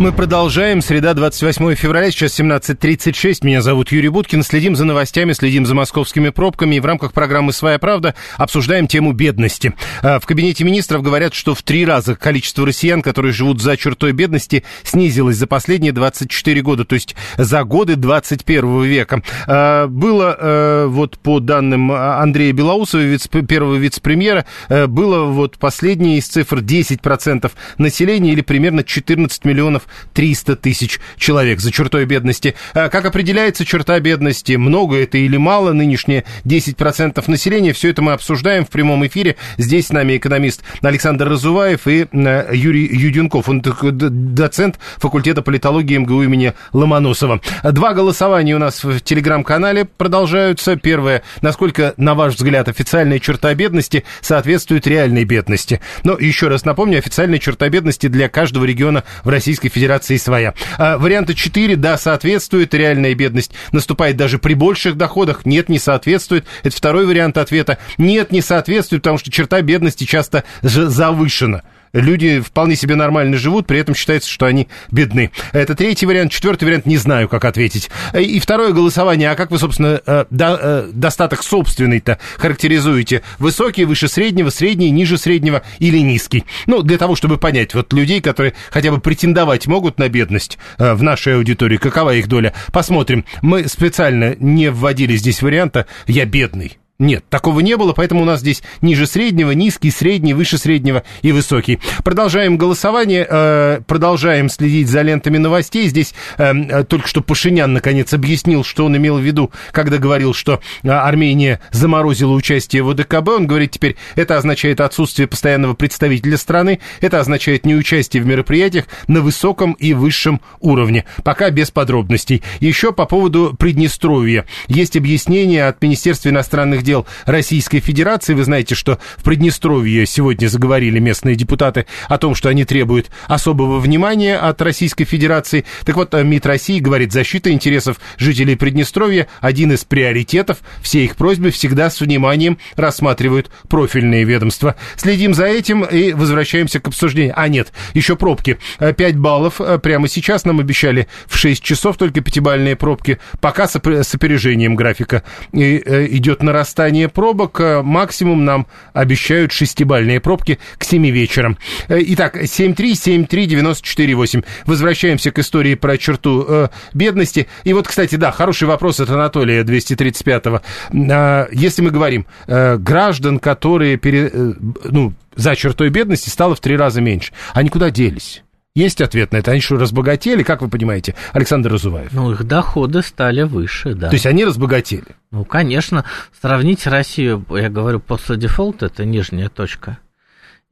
[0.00, 0.82] Мы продолжаем.
[0.82, 3.38] Среда, 28 февраля, сейчас 17.36.
[3.42, 4.42] Меня зовут Юрий Буткин.
[4.42, 6.74] Следим за новостями, следим за московскими пробками.
[6.74, 9.72] И в рамках программы «Своя правда» обсуждаем тему бедности.
[10.02, 14.10] А, в Кабинете министров говорят, что в три раза количество россиян, которые живут за чертой
[14.10, 19.22] бедности, снизилось за последние 24 года, то есть за годы 21 века.
[19.46, 26.26] А, было, э, вот по данным Андрея Белоусова, первого вице-премьера, э, было вот последние из
[26.26, 32.54] цифр 10% населения или примерно 14 миллионов 300 тысяч человек за чертой бедности.
[32.72, 34.52] А как определяется черта бедности?
[34.52, 35.72] Много это или мало?
[35.72, 37.72] Нынешние 10% населения.
[37.72, 39.36] Все это мы обсуждаем в прямом эфире.
[39.58, 43.48] Здесь с нами экономист Александр Разуваев и э, Юрий Юденков.
[43.48, 47.40] Он доцент факультета политологии МГУ имени Ломоносова.
[47.62, 50.76] Два голосования у нас в телеграм-канале продолжаются.
[50.76, 51.22] Первое.
[51.40, 55.80] Насколько, на ваш взгляд, официальная черта бедности соответствует реальной бедности?
[56.02, 60.54] Но еще раз напомню, официальная черта бедности для каждого региона в Российской Федерации своя.
[60.78, 66.46] А, варианта 4, да, соответствует, реальная бедность наступает даже при больших доходах, нет, не соответствует.
[66.62, 67.78] Это второй вариант ответа.
[67.98, 71.62] Нет, не соответствует, потому что черта бедности часто завышена
[71.94, 75.30] люди вполне себе нормально живут, при этом считается, что они бедны.
[75.52, 76.32] Это третий вариант.
[76.32, 77.90] Четвертый вариант не знаю, как ответить.
[78.12, 79.30] И второе голосование.
[79.30, 83.22] А как вы, собственно, э, э, достаток собственный-то характеризуете?
[83.38, 86.44] Высокий, выше среднего, средний, ниже среднего или низкий?
[86.66, 90.94] Ну, для того, чтобы понять, вот людей, которые хотя бы претендовать могут на бедность э,
[90.94, 92.52] в нашей аудитории, какова их доля?
[92.72, 93.24] Посмотрим.
[93.40, 96.78] Мы специально не вводили здесь варианта «я бедный».
[97.00, 101.32] Нет, такого не было, поэтому у нас здесь ниже среднего, низкий, средний, выше среднего и
[101.32, 101.80] высокий.
[102.04, 105.88] Продолжаем голосование, э, продолжаем следить за лентами новостей.
[105.88, 110.34] Здесь э, э, только что Пашинян наконец объяснил, что он имел в виду, когда говорил,
[110.34, 113.28] что Армения заморозила участие в ОДКБ.
[113.28, 119.20] Он говорит теперь, это означает отсутствие постоянного представителя страны, это означает неучастие в мероприятиях на
[119.20, 121.06] высоком и высшем уровне.
[121.24, 122.44] Пока без подробностей.
[122.60, 124.44] Еще по поводу Приднестровья.
[124.68, 128.34] Есть объяснение от Министерства иностранных дел Российской Федерации.
[128.34, 133.80] Вы знаете, что в Приднестровье сегодня заговорили местные депутаты о том, что они требуют особого
[133.80, 135.64] внимания от Российской Федерации.
[135.84, 140.58] Так вот, МИД России говорит, защита интересов жителей Приднестровья один из приоритетов.
[140.80, 144.76] Все их просьбы всегда с вниманием рассматривают профильные ведомства.
[144.96, 147.34] Следим за этим и возвращаемся к обсуждению.
[147.36, 148.58] А, нет, еще пробки.
[148.78, 153.18] 5 баллов прямо сейчас нам обещали в 6 часов только пятибальные пробки.
[153.40, 153.76] Пока с
[154.14, 157.60] опережением графика э, идет нарастание нарастание пробок.
[157.60, 161.56] Э, максимум нам обещают шестибальные пробки к 7 вечера.
[161.88, 164.44] Э, итак, 7373948.
[164.66, 167.46] Возвращаемся к истории про черту э, бедности.
[167.64, 170.60] И вот, кстати, да, хороший вопрос от Анатолия 235-го.
[170.92, 174.52] Э, если мы говорим, э, граждан, которые пере, э,
[174.84, 178.43] ну, за чертой бедности стало в три раза меньше, они куда делись?
[178.74, 179.52] Есть ответ на это?
[179.52, 180.42] Они что, разбогатели?
[180.42, 182.12] Как вы понимаете, Александр Разуваев?
[182.12, 184.08] Ну, их доходы стали выше, да.
[184.08, 185.14] То есть они разбогатели?
[185.30, 186.04] Ну, конечно.
[186.40, 189.98] Сравнить Россию, я говорю, после дефолта, это нижняя точка.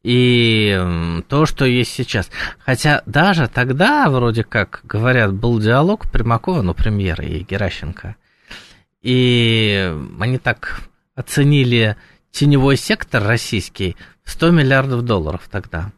[0.03, 2.29] И то, что есть сейчас.
[2.59, 8.17] Хотя даже тогда, вроде как, говорят, был диалог Примакова, ну, премьера и Геращенко.
[9.03, 10.81] И они так
[11.15, 11.97] оценили
[12.33, 15.93] теневой сектор российский в 100 миллиардов долларов тогда.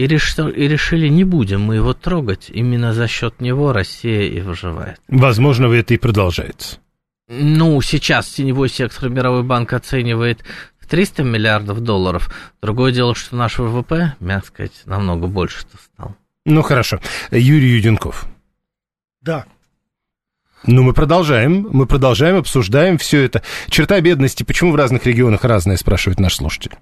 [0.00, 0.34] И, реш...
[0.38, 4.98] и решили, не будем мы его трогать, именно за счет него Россия и выживает.
[5.08, 6.78] Возможно, это и продолжается.
[7.28, 10.42] Ну, сейчас теневой сектор Мировой банк оценивает
[10.78, 12.34] в 300 миллиардов долларов.
[12.62, 16.16] Другое дело, что наш ВВП, мягко сказать, намного больше стал.
[16.46, 16.98] Ну, хорошо.
[17.30, 18.24] Юрий Юденков.
[19.20, 19.44] Да.
[20.64, 23.42] Ну, мы продолжаем, мы продолжаем, обсуждаем все это.
[23.68, 26.72] Черта бедности, почему в разных регионах разная, спрашивает наш слушатель.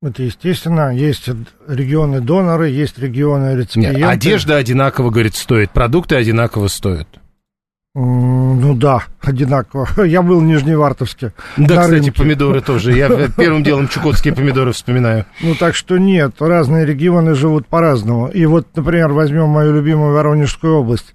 [0.00, 0.94] Это естественно.
[0.94, 1.28] Есть
[1.66, 4.00] регионы-доноры, есть регионы-реципиенты.
[4.00, 7.08] Нет, одежда одинаково, говорит, стоит, продукты одинаково стоят.
[7.94, 9.88] Ну да, одинаково.
[10.04, 11.32] Я был в Нижневартовске.
[11.56, 12.12] Да, кстати, рынке.
[12.12, 12.92] помидоры тоже.
[12.92, 15.24] Я первым делом чукотские помидоры вспоминаю.
[15.40, 18.28] Ну так что нет, разные регионы живут по-разному.
[18.28, 21.12] И вот, например, возьмем мою любимую Воронежскую область.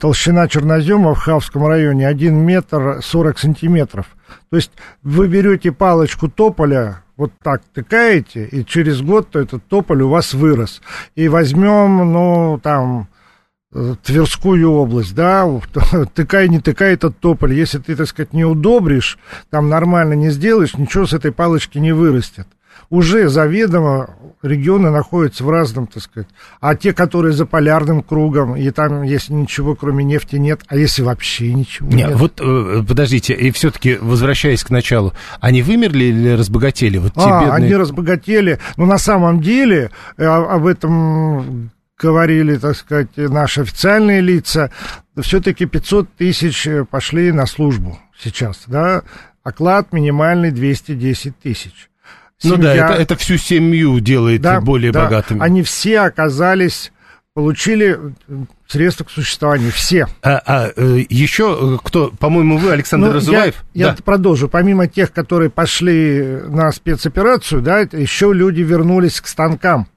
[0.00, 4.06] Толщина чернозема в Хавском районе 1 метр 40 сантиметров.
[4.50, 10.08] То есть вы берете палочку тополя, вот так тыкаете, и через год этот тополь у
[10.08, 10.80] вас вырос.
[11.16, 13.08] И возьмем, ну, там,
[13.74, 15.44] э, Тверскую область, да,
[16.14, 19.18] тыкай, не тыкай этот тополь, если ты, так сказать, не удобришь,
[19.50, 22.46] там нормально не сделаешь, ничего с этой палочки не вырастет
[22.90, 26.28] уже заведомо регионы находятся в разном, так сказать.
[26.60, 31.02] А те, которые за полярным кругом, и там, если ничего кроме нефти нет, а если
[31.02, 32.08] вообще ничего нет.
[32.08, 32.18] нет.
[32.18, 36.98] Вот, э, подождите, и все-таки, возвращаясь к началу, они вымерли или разбогатели?
[36.98, 37.52] Вот а, бедные...
[37.52, 38.58] они разбогатели.
[38.76, 44.70] Но на самом деле, э, об этом говорили, так сказать, наши официальные лица,
[45.20, 49.02] все-таки 500 тысяч пошли на службу сейчас, да,
[49.42, 51.88] оклад минимальный 210 тысяч.
[52.40, 55.42] Семья, ну да, это, это всю семью делает да, более да, богатыми.
[55.42, 56.92] Они все оказались,
[57.34, 57.98] получили
[58.68, 60.06] средства к существованию, все.
[60.22, 63.64] А, а э, еще кто, по-моему, вы, Александр ну, Разуваев?
[63.74, 63.90] Я, да.
[63.96, 64.48] я продолжу.
[64.48, 69.88] Помимо тех, которые пошли на спецоперацию, да, еще люди вернулись к станкам.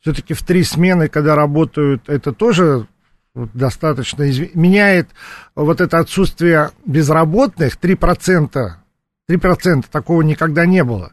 [0.00, 2.86] Все-таки в три смены, когда работают, это тоже
[3.34, 4.54] достаточно изв...
[4.54, 5.08] меняет
[5.56, 8.70] вот это отсутствие безработных 3%.
[9.28, 11.12] 3% такого никогда не было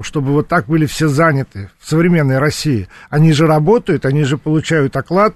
[0.00, 2.88] чтобы вот так были все заняты в современной России.
[3.10, 5.34] Они же работают, они же получают оклад.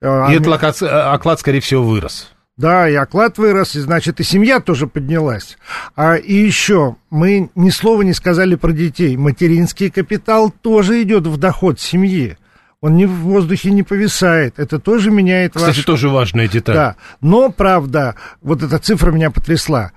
[0.00, 2.32] Э, и этот э, оклад, скорее всего, вырос.
[2.56, 5.58] Да, и оклад вырос, и значит, и семья тоже поднялась.
[5.94, 9.16] А, и еще, мы ни слова не сказали про детей.
[9.16, 12.38] Материнский капитал тоже идет в доход семьи.
[12.80, 14.58] Он не в воздухе не повисает.
[14.58, 15.84] Это тоже меняет Кстати, ваш...
[15.84, 16.74] тоже важная деталь.
[16.74, 16.96] Да.
[17.20, 19.92] Но, правда, вот эта цифра меня потрясла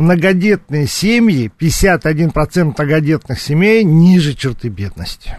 [0.00, 5.36] многодетные семьи, 51% многодетных семей ниже черты бедности.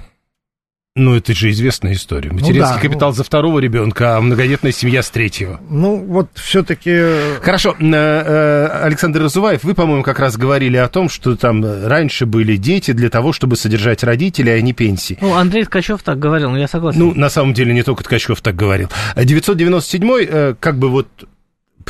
[0.93, 2.31] Ну, это же известная история.
[2.31, 5.61] Материнский ну, да, капитал ну, за второго ребенка, а многодетная семья с третьего.
[5.69, 7.39] Ну, вот все-таки...
[7.41, 7.77] Хорошо.
[7.79, 12.57] Э, э, Александр Разуваев, вы, по-моему, как раз говорили о том, что там раньше были
[12.57, 15.17] дети для того, чтобы содержать родителей, а не пенсии.
[15.21, 16.99] Ну, Андрей Ткачев так говорил, но я согласен.
[16.99, 18.89] Ну, на самом деле, не только Ткачев так говорил.
[19.15, 21.07] 997-й, э, как бы вот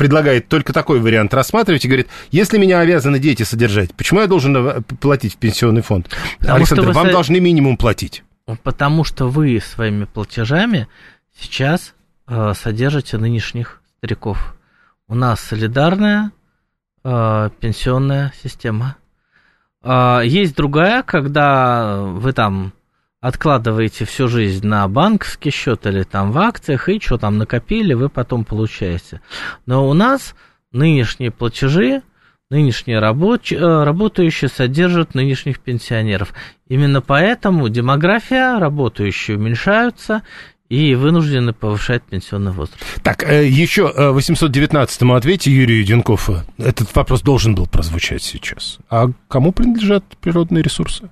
[0.02, 4.56] предлагает только такой вариант рассматривать и говорит, если меня обязаны дети содержать, почему я должен
[4.56, 6.08] э, платить в пенсионный фонд?
[6.40, 7.12] Потому Александр, вам со...
[7.12, 8.24] должны минимум платить.
[8.64, 10.88] Потому что вы своими платежами
[11.38, 11.94] сейчас
[12.26, 14.56] э, содержите нынешних стариков.
[15.06, 16.32] У нас солидарная
[17.04, 18.96] э, пенсионная система.
[19.84, 22.72] Э, есть другая, когда вы там
[23.22, 28.08] откладываете всю жизнь на банковский счет или там в акциях, и что там накопили, вы
[28.08, 29.22] потом получаете.
[29.64, 30.34] Но у нас
[30.72, 32.02] нынешние платежи,
[32.50, 33.52] нынешние рабоч...
[33.52, 36.34] Э, работающие содержат нынешних пенсионеров.
[36.66, 40.22] Именно поэтому демография работающие уменьшаются,
[40.68, 42.82] и вынуждены повышать пенсионный возраст.
[43.02, 46.30] Так, э, еще 819-му э, ответьте, Юрию Юденков.
[46.56, 48.78] Этот вопрос должен был прозвучать сейчас.
[48.88, 51.10] А кому принадлежат природные ресурсы?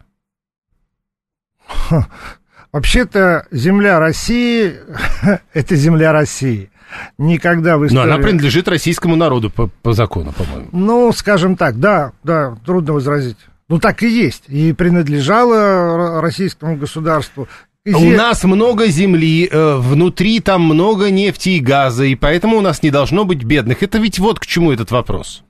[2.72, 4.74] Вообще-то земля России–
[5.54, 6.70] это земля России.
[7.18, 8.06] Никогда в истории...
[8.06, 10.68] Но она принадлежит российскому народу по, по закону, по-моему.
[10.72, 13.36] Ну, скажем так, да, да, трудно возразить.
[13.68, 14.44] Ну, так и есть.
[14.48, 17.48] И принадлежала российскому государству.
[17.84, 22.60] И у нас много земли, э, внутри там много нефти и газа, и поэтому у
[22.60, 23.82] нас не должно быть бедных.
[23.82, 25.44] Это ведь вот к чему этот вопрос.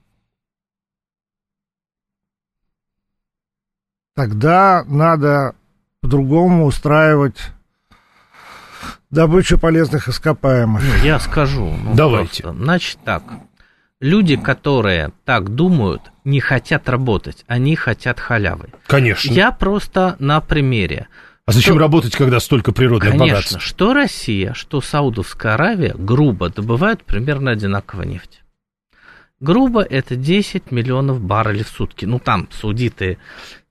[4.15, 5.55] Тогда надо
[6.01, 7.51] по-другому устраивать
[9.11, 10.83] добычу полезных ископаемых.
[10.83, 11.75] Ну, я скажу.
[11.85, 12.45] Ну, Давайте.
[12.45, 12.63] Просто.
[12.63, 13.23] Значит так.
[14.01, 18.71] Люди, которые так думают, не хотят работать, они хотят халявы.
[18.87, 19.31] Конечно.
[19.31, 21.09] Я просто на примере.
[21.45, 23.53] А зачем что, работать, когда столько природных конечно, богатств?
[23.53, 28.41] Конечно, что Россия, что Саудовская Аравия грубо добывают примерно одинаково нефть.
[29.41, 32.05] Грубо это 10 миллионов баррелей в сутки.
[32.05, 33.19] Ну, там саудиты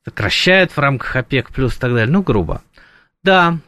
[0.09, 2.61] сокращает в рамках ОПЕК плюс и так далее, ну, грубо.
[3.23, 3.59] Да,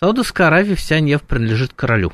[0.00, 2.12] Саудовская Аравия вся нефть принадлежит королю.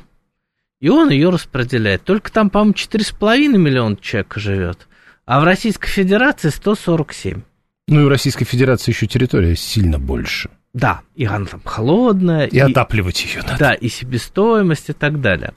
[0.79, 2.03] И он ее распределяет.
[2.03, 4.87] Только там, по-моему, 4,5 миллиона человек живет.
[5.25, 7.41] А в Российской Федерации 147.
[7.87, 10.49] Ну и в Российской Федерации еще территория сильно больше.
[10.73, 12.45] Да, и она там холодная.
[12.45, 13.57] И, и отапливать ее надо.
[13.57, 15.53] Да, и себестоимость и так далее.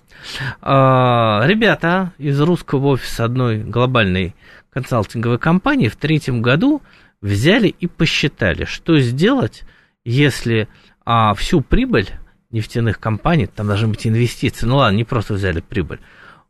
[0.62, 4.34] А, ребята из русского офиса одной глобальной
[4.70, 6.80] консалтинговой компании в третьем году
[7.20, 9.62] взяли и посчитали, что сделать,
[10.04, 10.68] если
[11.04, 12.08] а, всю прибыль
[12.50, 16.00] нефтяных компаний, там должны быть инвестиции, ну ладно, не просто взяли прибыль,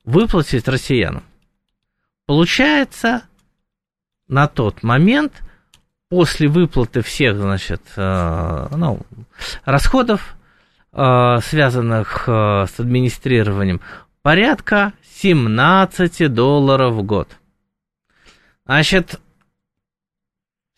[0.04, 1.24] выплатить россиянам.
[2.26, 3.24] Получается,
[4.28, 5.42] на тот момент,
[6.08, 9.00] после выплаты всех, значит, э, ну,
[9.64, 10.36] расходов,
[10.92, 13.80] э, связанных э, с администрированием,
[14.22, 17.28] порядка 17 долларов в год.
[18.64, 19.20] Значит,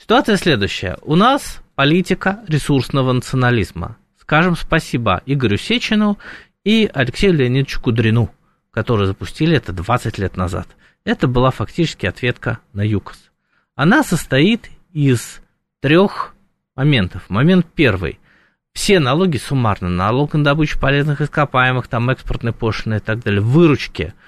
[0.03, 0.99] Ситуация следующая.
[1.03, 3.99] У нас политика ресурсного национализма.
[4.21, 6.19] Скажем спасибо Игорю Сечину
[6.65, 8.29] и Алексею Леонидовичу Кудрину,
[8.73, 10.67] которые запустили это 20 лет назад.
[11.05, 13.31] Это была фактически ответка на ЮКОС.
[13.77, 15.41] Она состоит из
[15.79, 16.35] трех
[16.75, 17.31] моментов.
[17.31, 18.19] Момент первый.
[18.73, 24.15] Все налоги суммарно, налог на добычу полезных ископаемых, там экспортные пошлины и так далее, выручки–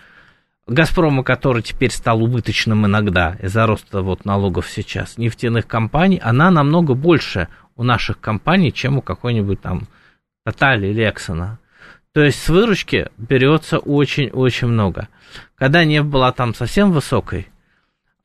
[0.67, 6.95] Газпрома, который теперь стал убыточным иногда из-за роста вот налогов сейчас, нефтяных компаний, она намного
[6.95, 9.89] больше у наших компаний, чем у какой-нибудь там
[10.45, 11.59] Тотали или Эксона.
[12.13, 15.09] То есть с выручки берется очень-очень много.
[15.57, 17.49] Когда нефть была там совсем высокой,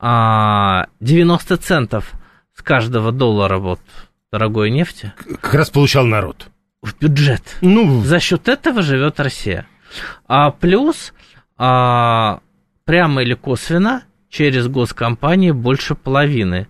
[0.00, 2.12] а, центов
[2.54, 3.80] с каждого доллара вот
[4.30, 5.12] дорогой нефти.
[5.42, 6.46] Как раз получал народ.
[6.82, 7.42] В бюджет.
[7.60, 8.02] Ну.
[8.02, 9.66] За счет этого живет Россия.
[10.26, 11.12] А плюс
[11.62, 12.40] а,
[12.86, 16.68] прямо или косвенно через госкомпании больше половины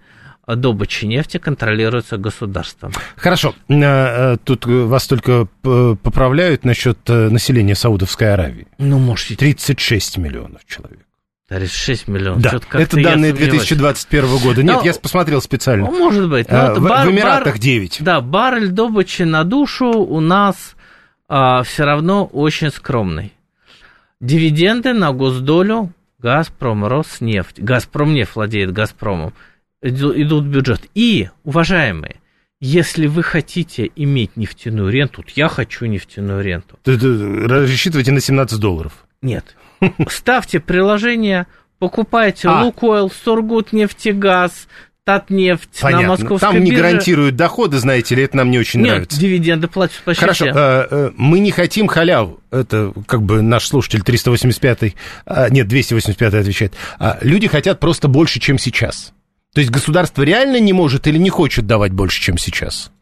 [0.49, 2.93] добычи нефти контролируется государством.
[3.15, 3.55] Хорошо.
[3.69, 8.67] Э, э, тут вас только поправляют насчет э, населения Саудовской Аравии.
[8.79, 9.37] Ну, можете.
[9.37, 11.07] 36 миллионов человек.
[11.49, 12.43] 36 миллионов.
[12.43, 14.65] Да, это данные 2021 года.
[14.65, 15.89] Нет, Но, я посмотрел специально.
[15.89, 16.47] Ну, может быть.
[16.49, 17.99] А, в, бар, в Эмиратах 9.
[18.01, 20.75] Да, баррель добычи на душу у нас
[21.29, 23.35] а, все равно очень скромный.
[24.21, 27.61] Дивиденды на госдолю Газпром, Роснефть.
[27.61, 29.33] Газпромнефть владеет Газпромом
[29.83, 30.83] идут в бюджет.
[30.95, 32.17] И, уважаемые,
[32.61, 36.79] если вы хотите иметь нефтяную ренту, вот я хочу нефтяную ренту.
[36.85, 39.07] Рассчитывайте на 17 долларов.
[39.23, 39.57] Нет.
[40.09, 41.47] Ставьте приложение,
[41.79, 42.63] покупайте а.
[42.65, 44.69] Лукойл, Сургут, нефтегаз,
[45.05, 46.03] Татнефть Понятно.
[46.03, 46.83] на московской Там не бирже.
[46.83, 49.21] гарантируют доходы, знаете ли, это нам не очень Нет, нравится.
[49.21, 50.55] дивиденды платят почти Хорошо, все.
[50.55, 52.41] Э, э, мы не хотим халяву.
[52.51, 54.95] Это как бы наш слушатель 385-й,
[55.27, 56.75] э, нет, 285-й отвечает.
[56.99, 59.13] А люди хотят просто больше, чем сейчас.
[59.55, 62.93] То есть государство реально не может или не хочет давать больше, чем сейчас?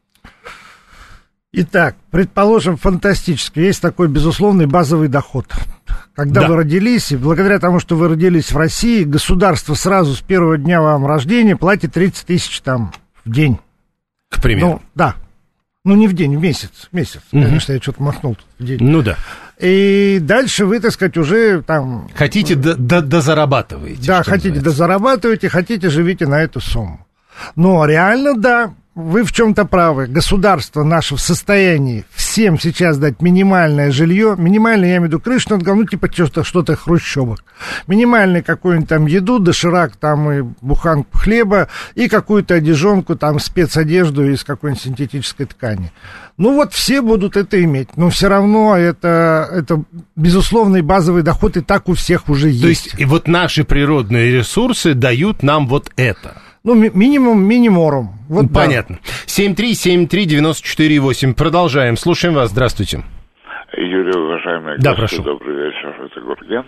[1.53, 5.47] Итак, предположим, фантастически, есть такой безусловный базовый доход.
[6.15, 6.49] Когда да.
[6.49, 10.83] вы родились, и благодаря тому, что вы родились в России, государство сразу с первого дня
[10.83, 12.93] вам рождения платит 30 тысяч там
[13.25, 13.59] в день.
[14.29, 14.69] К примеру.
[14.69, 15.15] Ну, да.
[15.85, 16.89] Ну, не в день, в месяц.
[16.91, 17.23] В месяц.
[17.33, 17.43] Угу.
[17.43, 18.79] Конечно, я что-то махнул тут в день.
[18.83, 19.17] Ну да.
[19.59, 22.11] И дальше вы, так сказать, уже там...
[22.15, 24.07] Хотите, дозарабатываете.
[24.07, 27.07] Да, хотите, дозарабатываете, хотите, живите на эту сумму.
[27.57, 30.09] Но реально, да, вы в чем-то правы.
[30.09, 34.35] Государство наше в состоянии всем сейчас дать минимальное жилье.
[34.37, 37.45] Минимальное, я имею в виду крышу над головой, ну, типа что-то, что-то хрущевок.
[37.87, 44.43] Минимальный какую-нибудь там еду, доширак там и буханку хлеба, и какую-то одежонку, там спецодежду из
[44.43, 45.93] какой-нибудь синтетической ткани.
[46.37, 49.85] Ну вот все будут это иметь, но все равно это, это
[50.17, 52.63] безусловный базовый доход и так у всех уже есть.
[52.63, 56.43] То есть и вот наши природные ресурсы дают нам вот это.
[56.65, 58.09] Ну, ми- минимум миниморум.
[58.29, 58.97] Вот Понятно.
[58.97, 59.03] Да.
[59.27, 61.35] 7373948.
[61.35, 61.97] Продолжаем.
[61.97, 62.51] Слушаем вас.
[62.51, 63.03] Здравствуйте.
[63.77, 65.23] Юрий, уважаемый да, гости, прошу.
[65.23, 66.65] добрый вечер, это Гурген.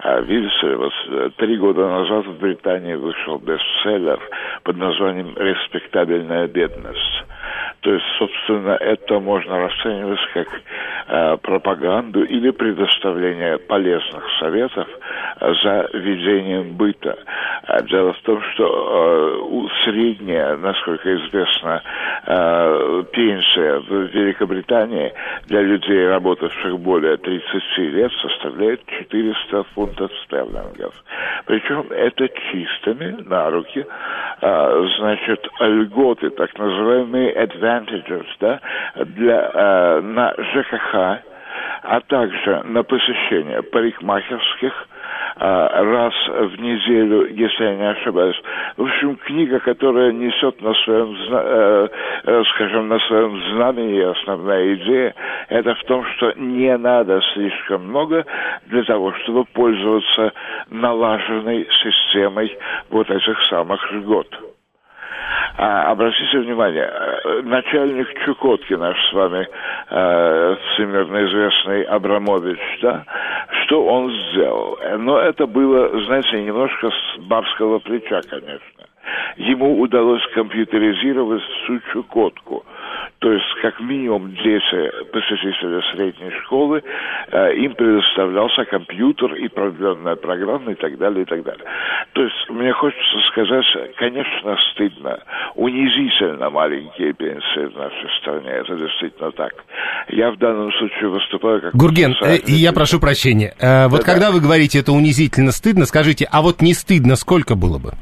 [0.00, 4.18] А, видите, вот э, три года назад в Британии вышел бестселлер
[4.64, 7.24] под названием «Респектабельная бедность».
[7.80, 10.48] То есть, собственно, это можно расценивать как
[11.06, 14.88] э, пропаганду или предоставление полезных советов
[15.40, 17.16] э, за ведением быта.
[17.68, 21.82] А дело в том, что э, средняя, насколько известно,
[22.26, 25.12] э, пенсия в Великобритании
[25.46, 30.94] для людей, работавших более 30 лет, составляет 400 фунтов стерлингов.
[31.46, 33.86] Причем это чистыми на руки,
[34.40, 37.30] э, значит, льготы, так называемые
[37.68, 38.60] advantages, да,
[38.96, 41.22] для, э, на ЖКХ,
[41.82, 44.88] а также на посещение парикмахерских,
[45.40, 48.40] а, раз в неделю, если я не ошибаюсь.
[48.76, 51.88] В общем, книга, которая несет на своем, э,
[52.24, 55.14] э, скажем, на своем знамени основная идея,
[55.48, 58.26] это в том, что не надо слишком много
[58.66, 60.32] для того, чтобы пользоваться
[60.70, 62.56] налаженной системой
[62.90, 64.26] вот этих самых льгот.
[65.56, 69.48] А, обратите внимание, э, начальник Чукотки наш с вами,
[69.90, 73.04] э, всемирно известный Абрамович, да,
[73.62, 74.78] что он сделал?
[74.98, 78.77] Но это было, знаете, немножко с барского плеча, конечно.
[79.36, 82.64] Ему удалось компьютеризировать всю Чукотку–
[83.20, 86.84] то есть, как минимум, дети, посетители средней школы,
[87.32, 91.64] э, им предоставлялся компьютер и продленная программа и так далее, и так далее.
[92.12, 95.18] То есть, мне хочется сказать, конечно, стыдно,
[95.56, 98.50] унизительно маленькие пенсии в нашей стране.
[98.50, 99.52] Это действительно так.
[100.10, 101.74] Я в данном случае выступаю как...
[101.74, 103.52] Гурген, э, я прошу прощения.
[103.58, 107.56] Э, вот да, когда вы говорите, это унизительно, стыдно, скажите, а вот не стыдно сколько
[107.56, 107.94] было бы?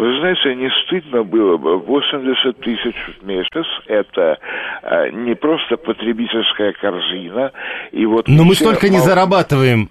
[0.00, 1.76] Вы знаете, не стыдно было бы.
[1.76, 4.38] 80 тысяч в месяц– это
[4.82, 7.52] а, не просто потребительская корзина.
[7.92, 8.94] И вот Но мы столько мал...
[8.94, 9.90] не зарабатываем.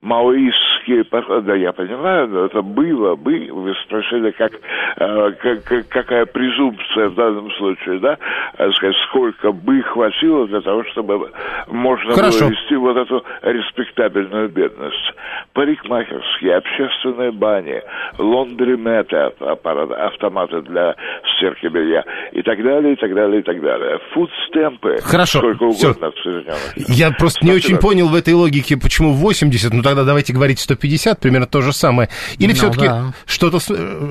[0.00, 1.04] Маоистские российские...
[1.42, 3.48] Да, я понимаю, но это было бы.
[3.50, 4.52] Вы спросили, как,
[4.96, 8.18] э, как, какая презумпция в данном случае, да?
[8.58, 11.30] Э, сказать, сколько бы хватило для того, чтобы
[11.68, 12.40] можно Хорошо.
[12.40, 15.14] было вести вот эту респектабельную бедность.
[15.52, 17.82] Парикмахерские, общественные бани,
[18.18, 20.94] лондриметы, автоматы для
[21.36, 23.98] стирки белья и так далее, и так далее, и так далее.
[24.12, 24.98] Фудстемпы.
[25.02, 25.38] Хорошо.
[25.38, 26.42] Сколько угодно Все.
[26.88, 27.46] Я просто Спасибо.
[27.46, 31.62] не очень понял в этой логике, почему 80, ну тогда давайте говорить 150, примерно то
[31.62, 32.08] же самое.
[32.38, 33.12] Или ну, все-таки да.
[33.26, 33.60] что-то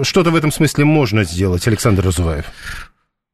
[0.03, 2.45] что в этом смысле можно сделать, Александр Разуваев?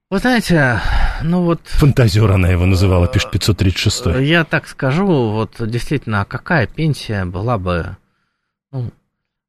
[0.10, 0.80] Вы знаете,
[1.22, 1.60] ну вот...
[1.66, 4.06] Фантазер она его называла, пишет 536.
[4.22, 7.98] Я так скажу, вот действительно, какая пенсия была бы
[8.72, 8.92] ну,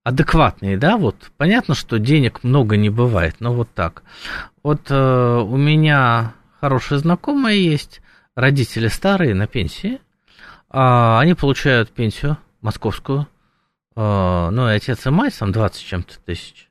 [0.03, 4.03] адекватной, да, вот понятно, что денег много не бывает, но вот так.
[4.65, 8.01] Вот э, у меня хорошая знакомая есть,
[8.35, 10.01] родители старые на пенсии,
[10.71, 13.38] а они получают пенсию московскую, э,
[13.99, 16.69] ну и отец и мать, там 20 чем-то тысяч.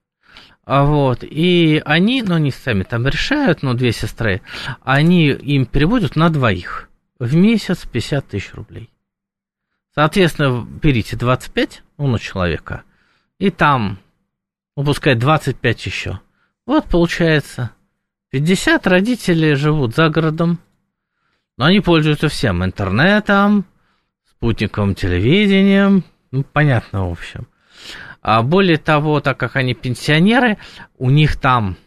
[0.64, 4.42] А вот, и они, ну, они сами там решают, ну, две сестры,
[4.82, 8.90] они им переводят на двоих в месяц 50 тысяч рублей.
[9.94, 12.84] Соответственно, берите 25, ну, на человека,
[13.40, 14.00] и там,
[14.76, 16.20] ну, пускай 25 еще.
[16.66, 17.72] Вот, получается,
[18.32, 20.60] 50 родителей живут за городом,
[21.58, 23.66] но они пользуются всем интернетом,
[24.30, 27.48] спутниковым телевидением, ну, понятно, в общем.
[28.22, 30.58] А более того, так как они пенсионеры,
[30.98, 31.78] у них там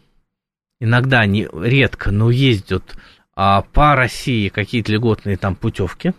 [0.80, 2.96] иногда, не, редко, но ездят
[3.34, 6.14] а, по России какие-то льготные там путевки.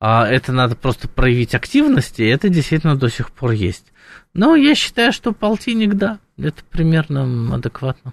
[0.00, 3.92] А, это надо просто проявить активность, и это действительно до сих пор есть.
[4.32, 8.12] Но я считаю, что полтинник, да, это примерно адекватно.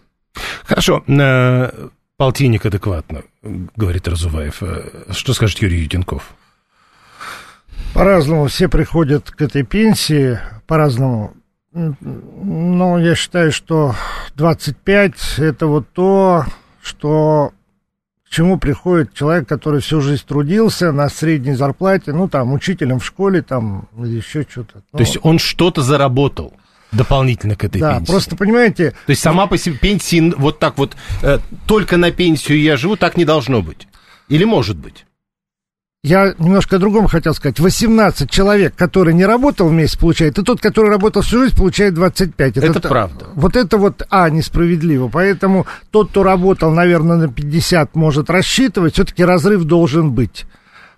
[0.63, 4.63] Хорошо, э, полтинник адекватно, говорит Разуваев.
[4.63, 6.35] Э, что скажет Юрий Ютенков?
[7.93, 11.33] По-разному все приходят к этой пенсии, по-разному.
[11.73, 13.95] Но я считаю, что
[14.35, 16.45] 25 это вот то,
[16.81, 17.51] что
[18.25, 23.05] к чему приходит человек, который всю жизнь трудился на средней зарплате, ну, там, учителем в
[23.05, 24.83] школе, там, или еще что-то.
[24.91, 26.53] Ну, то есть он что-то заработал?
[26.91, 28.11] дополнительно к этой да, пенсии.
[28.11, 28.91] просто понимаете...
[28.91, 32.95] То есть сама по себе пенсии, вот так вот, э, только на пенсию я живу,
[32.95, 33.87] так не должно быть?
[34.29, 35.05] Или может быть?
[36.05, 37.59] Я немножко о другом хотел сказать.
[37.59, 41.95] 18 человек, который не работал в месяц, получает, и тот, который работал всю жизнь, получает
[41.95, 42.57] 25.
[42.57, 43.25] Это, это правда.
[43.33, 45.07] Вот это вот, а, несправедливо.
[45.07, 50.45] Поэтому тот, кто работал, наверное, на 50, может рассчитывать, все-таки разрыв должен быть.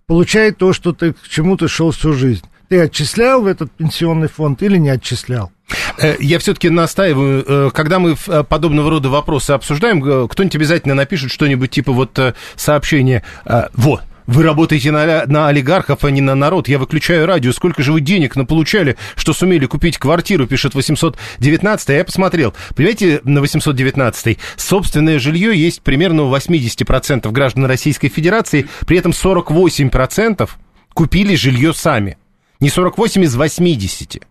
[0.08, 2.44] Получает то, что ты к чему ты шел всю жизнь.
[2.68, 5.54] Ты отчислял в этот пенсионный фонд или не отчислял?
[6.00, 11.32] Э, я все-таки настаиваю, э, когда мы э, подобного рода вопросы обсуждаем, кто-нибудь обязательно напишет
[11.32, 12.20] что-нибудь типа вот
[12.58, 13.24] сообщение
[13.74, 16.68] «Вот, вы работаете на, на олигархов, а не на народ.
[16.68, 17.52] Я выключаю радио.
[17.54, 22.54] Сколько же вы денег наполучали, что сумели купить квартиру, пишет 819 Я посмотрел.
[22.76, 28.68] Понимаете, на 819 собственное жилье есть примерно у 80% граждан Российской Федерации.
[28.86, 30.50] При этом 48%
[30.94, 32.18] купили жилье сами.
[32.60, 34.22] Не 48 из 80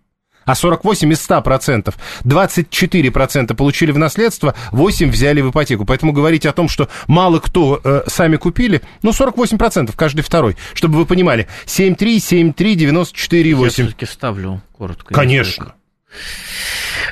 [0.46, 1.96] а 48 из 100 процентов.
[2.24, 5.84] 24 процента получили в наследство, 8 взяли в ипотеку.
[5.84, 10.56] Поэтому говорить о том, что мало кто э, сами купили, ну, 48 процентов, каждый второй.
[10.72, 13.64] Чтобы вы понимали, 7,3, 7,3, 94,8.
[13.64, 15.12] Я все-таки ставлю коротко.
[15.12, 15.75] Конечно.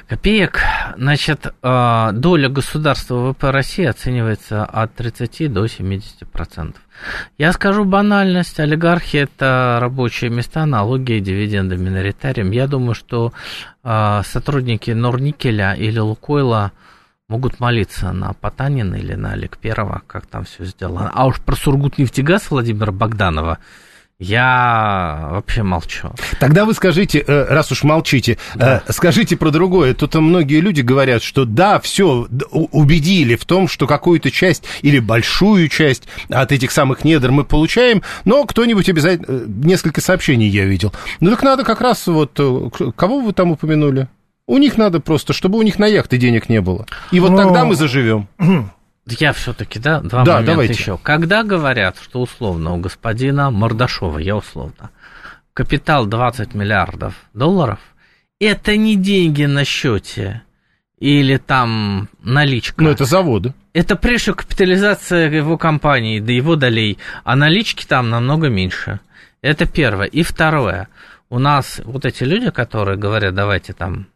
[0.09, 0.61] Копеек.
[0.97, 6.83] Значит, э, доля государства ВВП России оценивается от 30 до 70 процентов.
[7.39, 8.61] Я скажу банальность.
[8.61, 12.51] Олигархи– это рабочие места, налоги, дивиденды миноритариям.
[12.51, 13.33] Я думаю, что
[13.83, 16.73] э, сотрудники Норникеля или Лукойла
[17.29, 21.11] могут молиться на Потанина или на Олег Первого, как там все сделано.
[21.15, 23.59] А уж про Сургутнефтегаз Владимира Богданова–
[24.21, 26.11] я вообще молчу.
[26.39, 28.83] Тогда вы скажите, э, раз уж молчите, э, да.
[28.89, 29.93] скажите про другое.
[29.95, 35.69] Тут многие люди говорят, что да, все, убедили в том, что какую-то часть или большую
[35.69, 39.27] часть от этих самых недр мы получаем, но кто-нибудь обязательно...
[39.29, 40.93] Э, несколько сообщений я видел.
[41.21, 42.39] Ну так надо как раз вот...
[42.97, 44.09] Кого вы там упомянули?
[44.47, 46.87] У них надо просто, чтобы у них на яхты денег не было.
[47.11, 47.39] И вот но...
[47.39, 48.29] тогда мы заживем.
[49.07, 50.73] Я все-таки, да, два да, момента давайте.
[50.75, 50.99] еще.
[50.99, 54.91] Когда говорят, что условно у господина Мордашова, я условно,
[55.53, 57.81] капитал 20 миллиардов долларов,
[58.41, 60.43] это не деньги на счете
[60.99, 62.83] или там наличка.
[62.83, 63.53] Ну, это заводы.
[63.75, 69.01] Это прежде всего капитализация его компании, до его долей, а налички там намного меньше.
[69.43, 70.07] Это первое.
[70.07, 70.89] И второе.
[71.29, 74.07] У нас вот эти люди, которые говорят, давайте там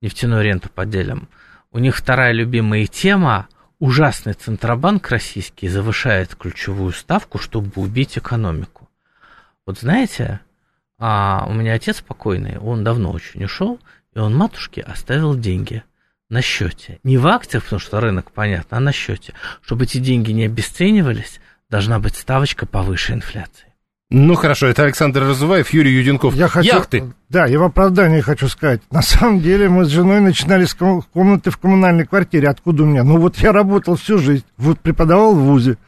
[0.00, 1.28] нефтяную ренту поделим,
[1.72, 3.46] у них вторая любимая тема–
[3.80, 8.88] ужасный Центробанк российский завышает ключевую ставку, чтобы убить экономику.
[9.66, 10.40] Вот знаете,
[11.02, 13.80] А у меня отец покойный, он давно очень ушел,
[14.14, 15.82] и он матушке оставил деньги
[16.28, 17.00] на счете.
[17.04, 19.32] Не в акциях, потому что рынок, понятно, а на счете.
[19.62, 23.69] Чтобы эти деньги не обесценивались, должна быть ставочка повыше инфляции.
[24.12, 26.34] Ну хорошо, это Александр Разуваев, Юрий Юденков.
[26.34, 27.12] Я хочу, Яхты.
[27.28, 28.80] Да, я в оправдании хочу сказать.
[28.90, 32.48] На самом деле мы с женой начинали с ком- комнаты в коммунальной квартире.
[32.48, 33.04] Откуда у меня?
[33.04, 35.78] Ну вот я работал всю жизнь, вот преподавал в ВУЗе.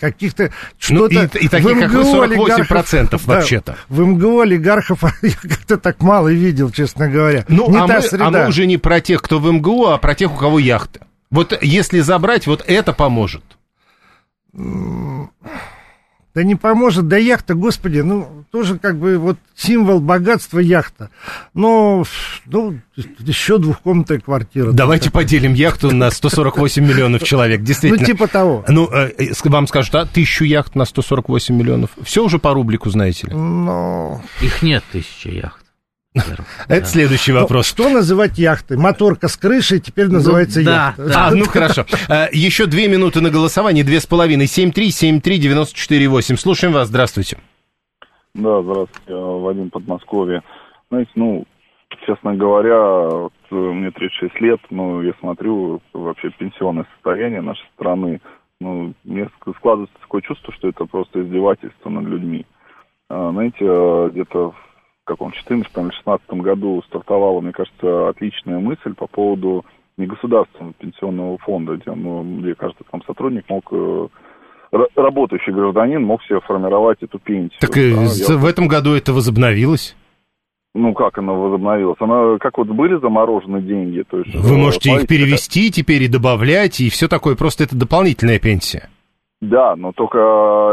[0.00, 0.50] Каких-то
[0.90, 1.14] Ну, что-то...
[1.38, 3.76] и- и таких, в как вы, МГУ 48% да, вообще-то.
[3.88, 7.44] В МГУ олигархов я как-то так мало видел, честно говоря.
[7.46, 8.26] Ну, Не а, мы, среда.
[8.26, 11.06] а мы уже не про тех, кто в МГУ, а про тех, у кого яхта.
[11.30, 13.44] Вот если забрать, вот это поможет.
[16.34, 21.10] Да не поможет, да яхта, господи, ну, тоже как бы вот символ богатства яхта.
[21.54, 22.04] Но,
[22.46, 22.80] ну,
[23.20, 24.72] еще двухкомнатная квартира.
[24.72, 28.04] Давайте поделим яхту на 148 миллионов человек, Ну, действительно.
[28.04, 28.64] типа того.
[28.66, 31.90] Ну, э, э, вам скажут, а тысячу яхт на 148 миллионов.
[32.02, 33.34] Все уже по рублику, знаете ли.
[33.34, 34.20] Но...
[34.40, 35.63] Их нет тысячи яхт.
[36.68, 36.84] Это Да.
[36.84, 37.66] следующий Ну, вопрос.
[37.66, 38.76] Что называть яхтой?
[38.76, 41.26] Моторка с крышей теперь называется да, яхта.
[41.26, 41.84] А, ну хорошо.
[42.08, 44.44] Э, Еще две минуты на голосование, две с половиной.
[44.46, 46.36] 7373948.
[46.36, 47.38] Слушаем вас, здравствуйте.
[48.34, 50.42] Да, здравствуйте, я Вадим Подмосковье.
[50.90, 51.44] Знаете, ну,
[52.06, 58.20] честно говоря, вот, э, мне 36 лет, ну, я смотрю вообще пенсионное состояние нашей страны,
[58.60, 62.46] ну, мне ск- складывается такое чувство, что это просто издевательство над людьми.
[63.08, 64.56] А, знаете, э, где-то в
[65.04, 69.64] каком 14 или 16 году стартовала, мне кажется, отличная мысль по поводу
[69.96, 74.08] не государственного пенсионного фонда, где, ну, где каждый там сотрудник мог э,
[74.72, 77.60] ра- работающий гражданин мог себе формировать эту пенсию.
[77.60, 79.94] Так э, Да, я- в этом году это возобновилось.
[80.74, 81.96] ну, как она возобновилась?
[82.00, 84.34] Она, как вот были заморожены деньги, то есть...
[84.34, 87.36] Вы э, можете их перевести теперь и добавлять, и все такое.
[87.36, 88.88] Просто это дополнительная пенсия.
[89.50, 90.18] Да, но только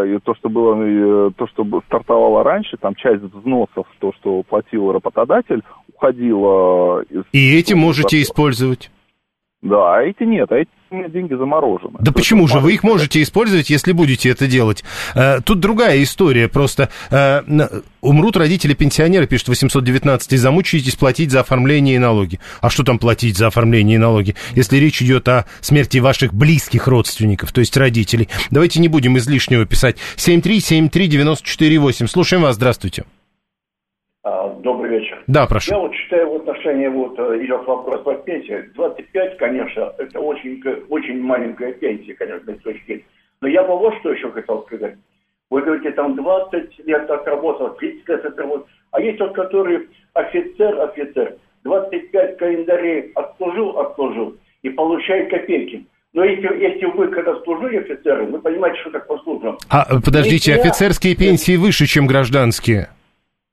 [0.05, 4.93] э, то, что было, э, то, что стартовало раньше, там часть взносов, то, что платил
[4.93, 5.61] работодатель,
[5.93, 7.23] уходила из...
[7.33, 8.89] И эти можете использовать.
[9.61, 11.93] Да, а эти нет, а эти деньги заморожены.
[11.99, 12.59] Да То почему же?
[12.59, 14.83] Вы их можете использовать, если будете это делать.
[15.15, 16.47] Э, Тут другая история.
[16.47, 17.41] Просто э,
[18.01, 22.39] умрут родители пенсионера, пишет 819, и замучаетесь платить за оформление и налоги.
[22.59, 26.87] А что там платить за оформление и налоги, если речь идет о смерти ваших близких
[26.87, 28.27] родственников, то есть родителей?
[28.49, 29.97] Давайте не будем излишнего писать.
[30.17, 32.07] 7373948.
[32.07, 33.05] Слушаем вас, здравствуйте.
[34.23, 35.23] А, Добрый вечер.
[35.27, 35.71] Да, прошу.
[35.71, 38.69] Я вот считаю, в отношении вот э, идет вопрос по пенсии.
[38.75, 43.05] 25, конечно, это очень, очень маленькая пенсия, конечно, с точки зрения.
[43.41, 44.95] Но я бы вот что еще хотел сказать.
[45.49, 48.67] Вы говорите, там 20 лет отработал, 30 лет отработал.
[48.91, 55.85] А есть тот, который офицер, офицер, 25 календарей отслужил, отслужил и получает копейки.
[56.13, 59.57] Но если, если вы когда служили офицером, вы понимаете, что такое служба.
[59.69, 60.63] А, подождите, Нельзя.
[60.63, 62.89] офицерские пенсии выше, чем гражданские.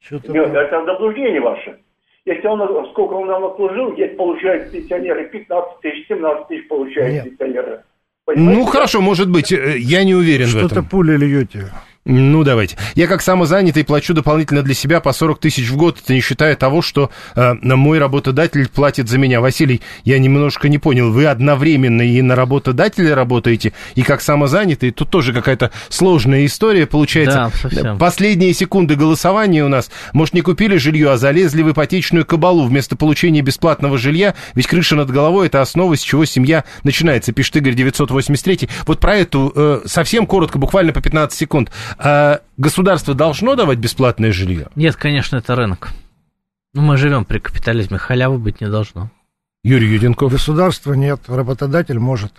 [0.09, 1.79] Чё-то Нет, это заблуждение ваше.
[2.25, 7.25] Если он, сколько он нам отслужил, есть получают пенсионеры 15 тысяч, 17 тысяч получают Нет.
[7.25, 7.83] пенсионеры.
[8.25, 8.61] Понимаете?
[8.61, 10.85] Ну, хорошо, может быть, э, я не уверен в Что-то этом.
[10.89, 11.71] пули льете.
[12.09, 12.79] Ну, давайте.
[12.95, 16.57] Я как самозанятый плачу дополнительно для себя по 40 тысяч в год, это не считая
[16.57, 19.43] того, что э, мой работодатель платит за меня.
[19.43, 25.11] Василий, я немножко не понял, вы одновременно и на работодателя работаете, и как самозанятый, тут
[25.11, 27.51] тоже какая-то сложная история получается.
[27.53, 27.99] Да, совсем.
[27.99, 29.91] Последние секунды голосования у нас.
[30.15, 34.97] Может, не купили жилье, а залезли в ипотечную кабалу вместо получения бесплатного жилья, ведь крыша
[34.97, 38.67] над головой– это основа, с чего семья начинается, пишет Игорь 983.
[38.87, 41.71] Вот про эту э, совсем коротко, буквально по 15 секунд.
[41.99, 44.69] А государство должно давать бесплатное жилье?
[44.77, 45.91] Нет, конечно, это рынок.
[46.75, 49.11] Ну, мы живем при капитализме, халявы быть не должно.
[49.65, 50.33] Юрий Юденков.
[50.33, 52.33] Государства нет, работодатель может.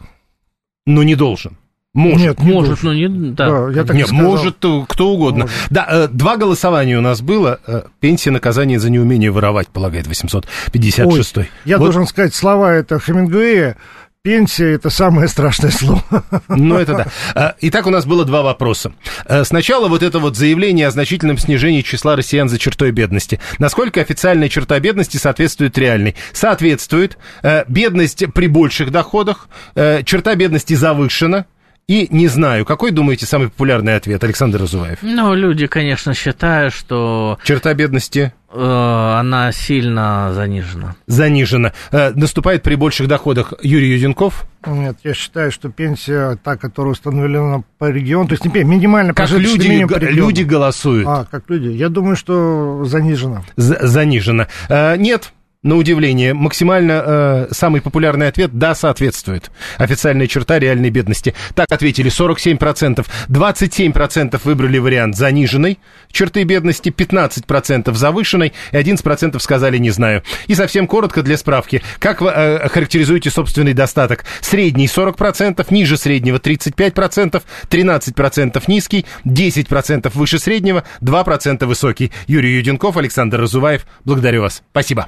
[0.86, 1.58] Но не должен.
[1.94, 2.20] Может.
[2.20, 2.88] Нет, не Может, должен.
[2.90, 3.32] ну не...
[3.34, 3.50] Да.
[3.68, 4.24] Да, я так Нет, сказал.
[4.26, 5.42] может кто угодно.
[5.46, 5.56] Может.
[5.72, 7.60] Да, э, два голосования у нас было.
[7.66, 13.00] Э, Пенсия, наказание за неумение воровать, полагает 856 Ой, я Вот, должен сказать слова это
[13.00, 13.76] Хемингуэя.
[14.22, 16.04] Пенсия– это самое страшное слово.
[16.50, 17.08] Ну, это да.
[17.36, 18.92] А, Итак, у нас было два вопроса.
[19.26, 23.40] А, Сначала вот это вот заявление о значительном снижении числа россиян за чертой бедности.
[23.60, 26.16] Насколько официальная черта бедности соответствует реальной?
[26.34, 27.18] Соответствует.
[27.44, 31.46] Э, Бедность при больших доходах, черта бедности завышена.
[31.88, 35.00] И не знаю, какой, думаете, самый популярный ответ, Александр Разуваев?
[35.02, 40.96] Ну, люди, конечно, считают, что Черта бедности она сильно занижена.
[41.08, 41.74] занижена.
[41.92, 44.46] Э, Наступает при больших доходах Юрий Юденков.
[44.66, 49.14] Нет, я считаю, что пенсия, та, которая установлена по региону, то есть не пенсия, минимально
[49.14, 50.14] Как люди, по региону.
[50.30, 51.08] люди голосуют.
[51.08, 51.68] А, как люди.
[51.70, 53.44] Я думаю, что занижена.
[53.56, 54.48] З- занижена.
[54.68, 55.32] Э, Нет,
[55.62, 59.52] на удивление, максимально э, самый популярный ответ «да, соответствует».
[59.78, 61.34] Официальная черта реальной бедности.
[61.54, 63.06] Так ответили 47%.
[63.28, 65.80] 27% выбрали вариант заниженной
[66.12, 70.24] черты бедности, 15% завышенной и 11% сказали «не знаю».
[70.48, 71.82] И совсем коротко для справки.
[72.00, 74.24] Как вы э, характеризуете собственный достаток?
[74.40, 82.14] Средний 40%, ниже среднего 35%, 13% низкий, 10% выше среднего, 2% высокий.
[82.28, 83.86] Юрий Юденков, Александр Разуваев.
[84.06, 84.64] Благодарю вас.
[84.72, 85.08] Спасибо.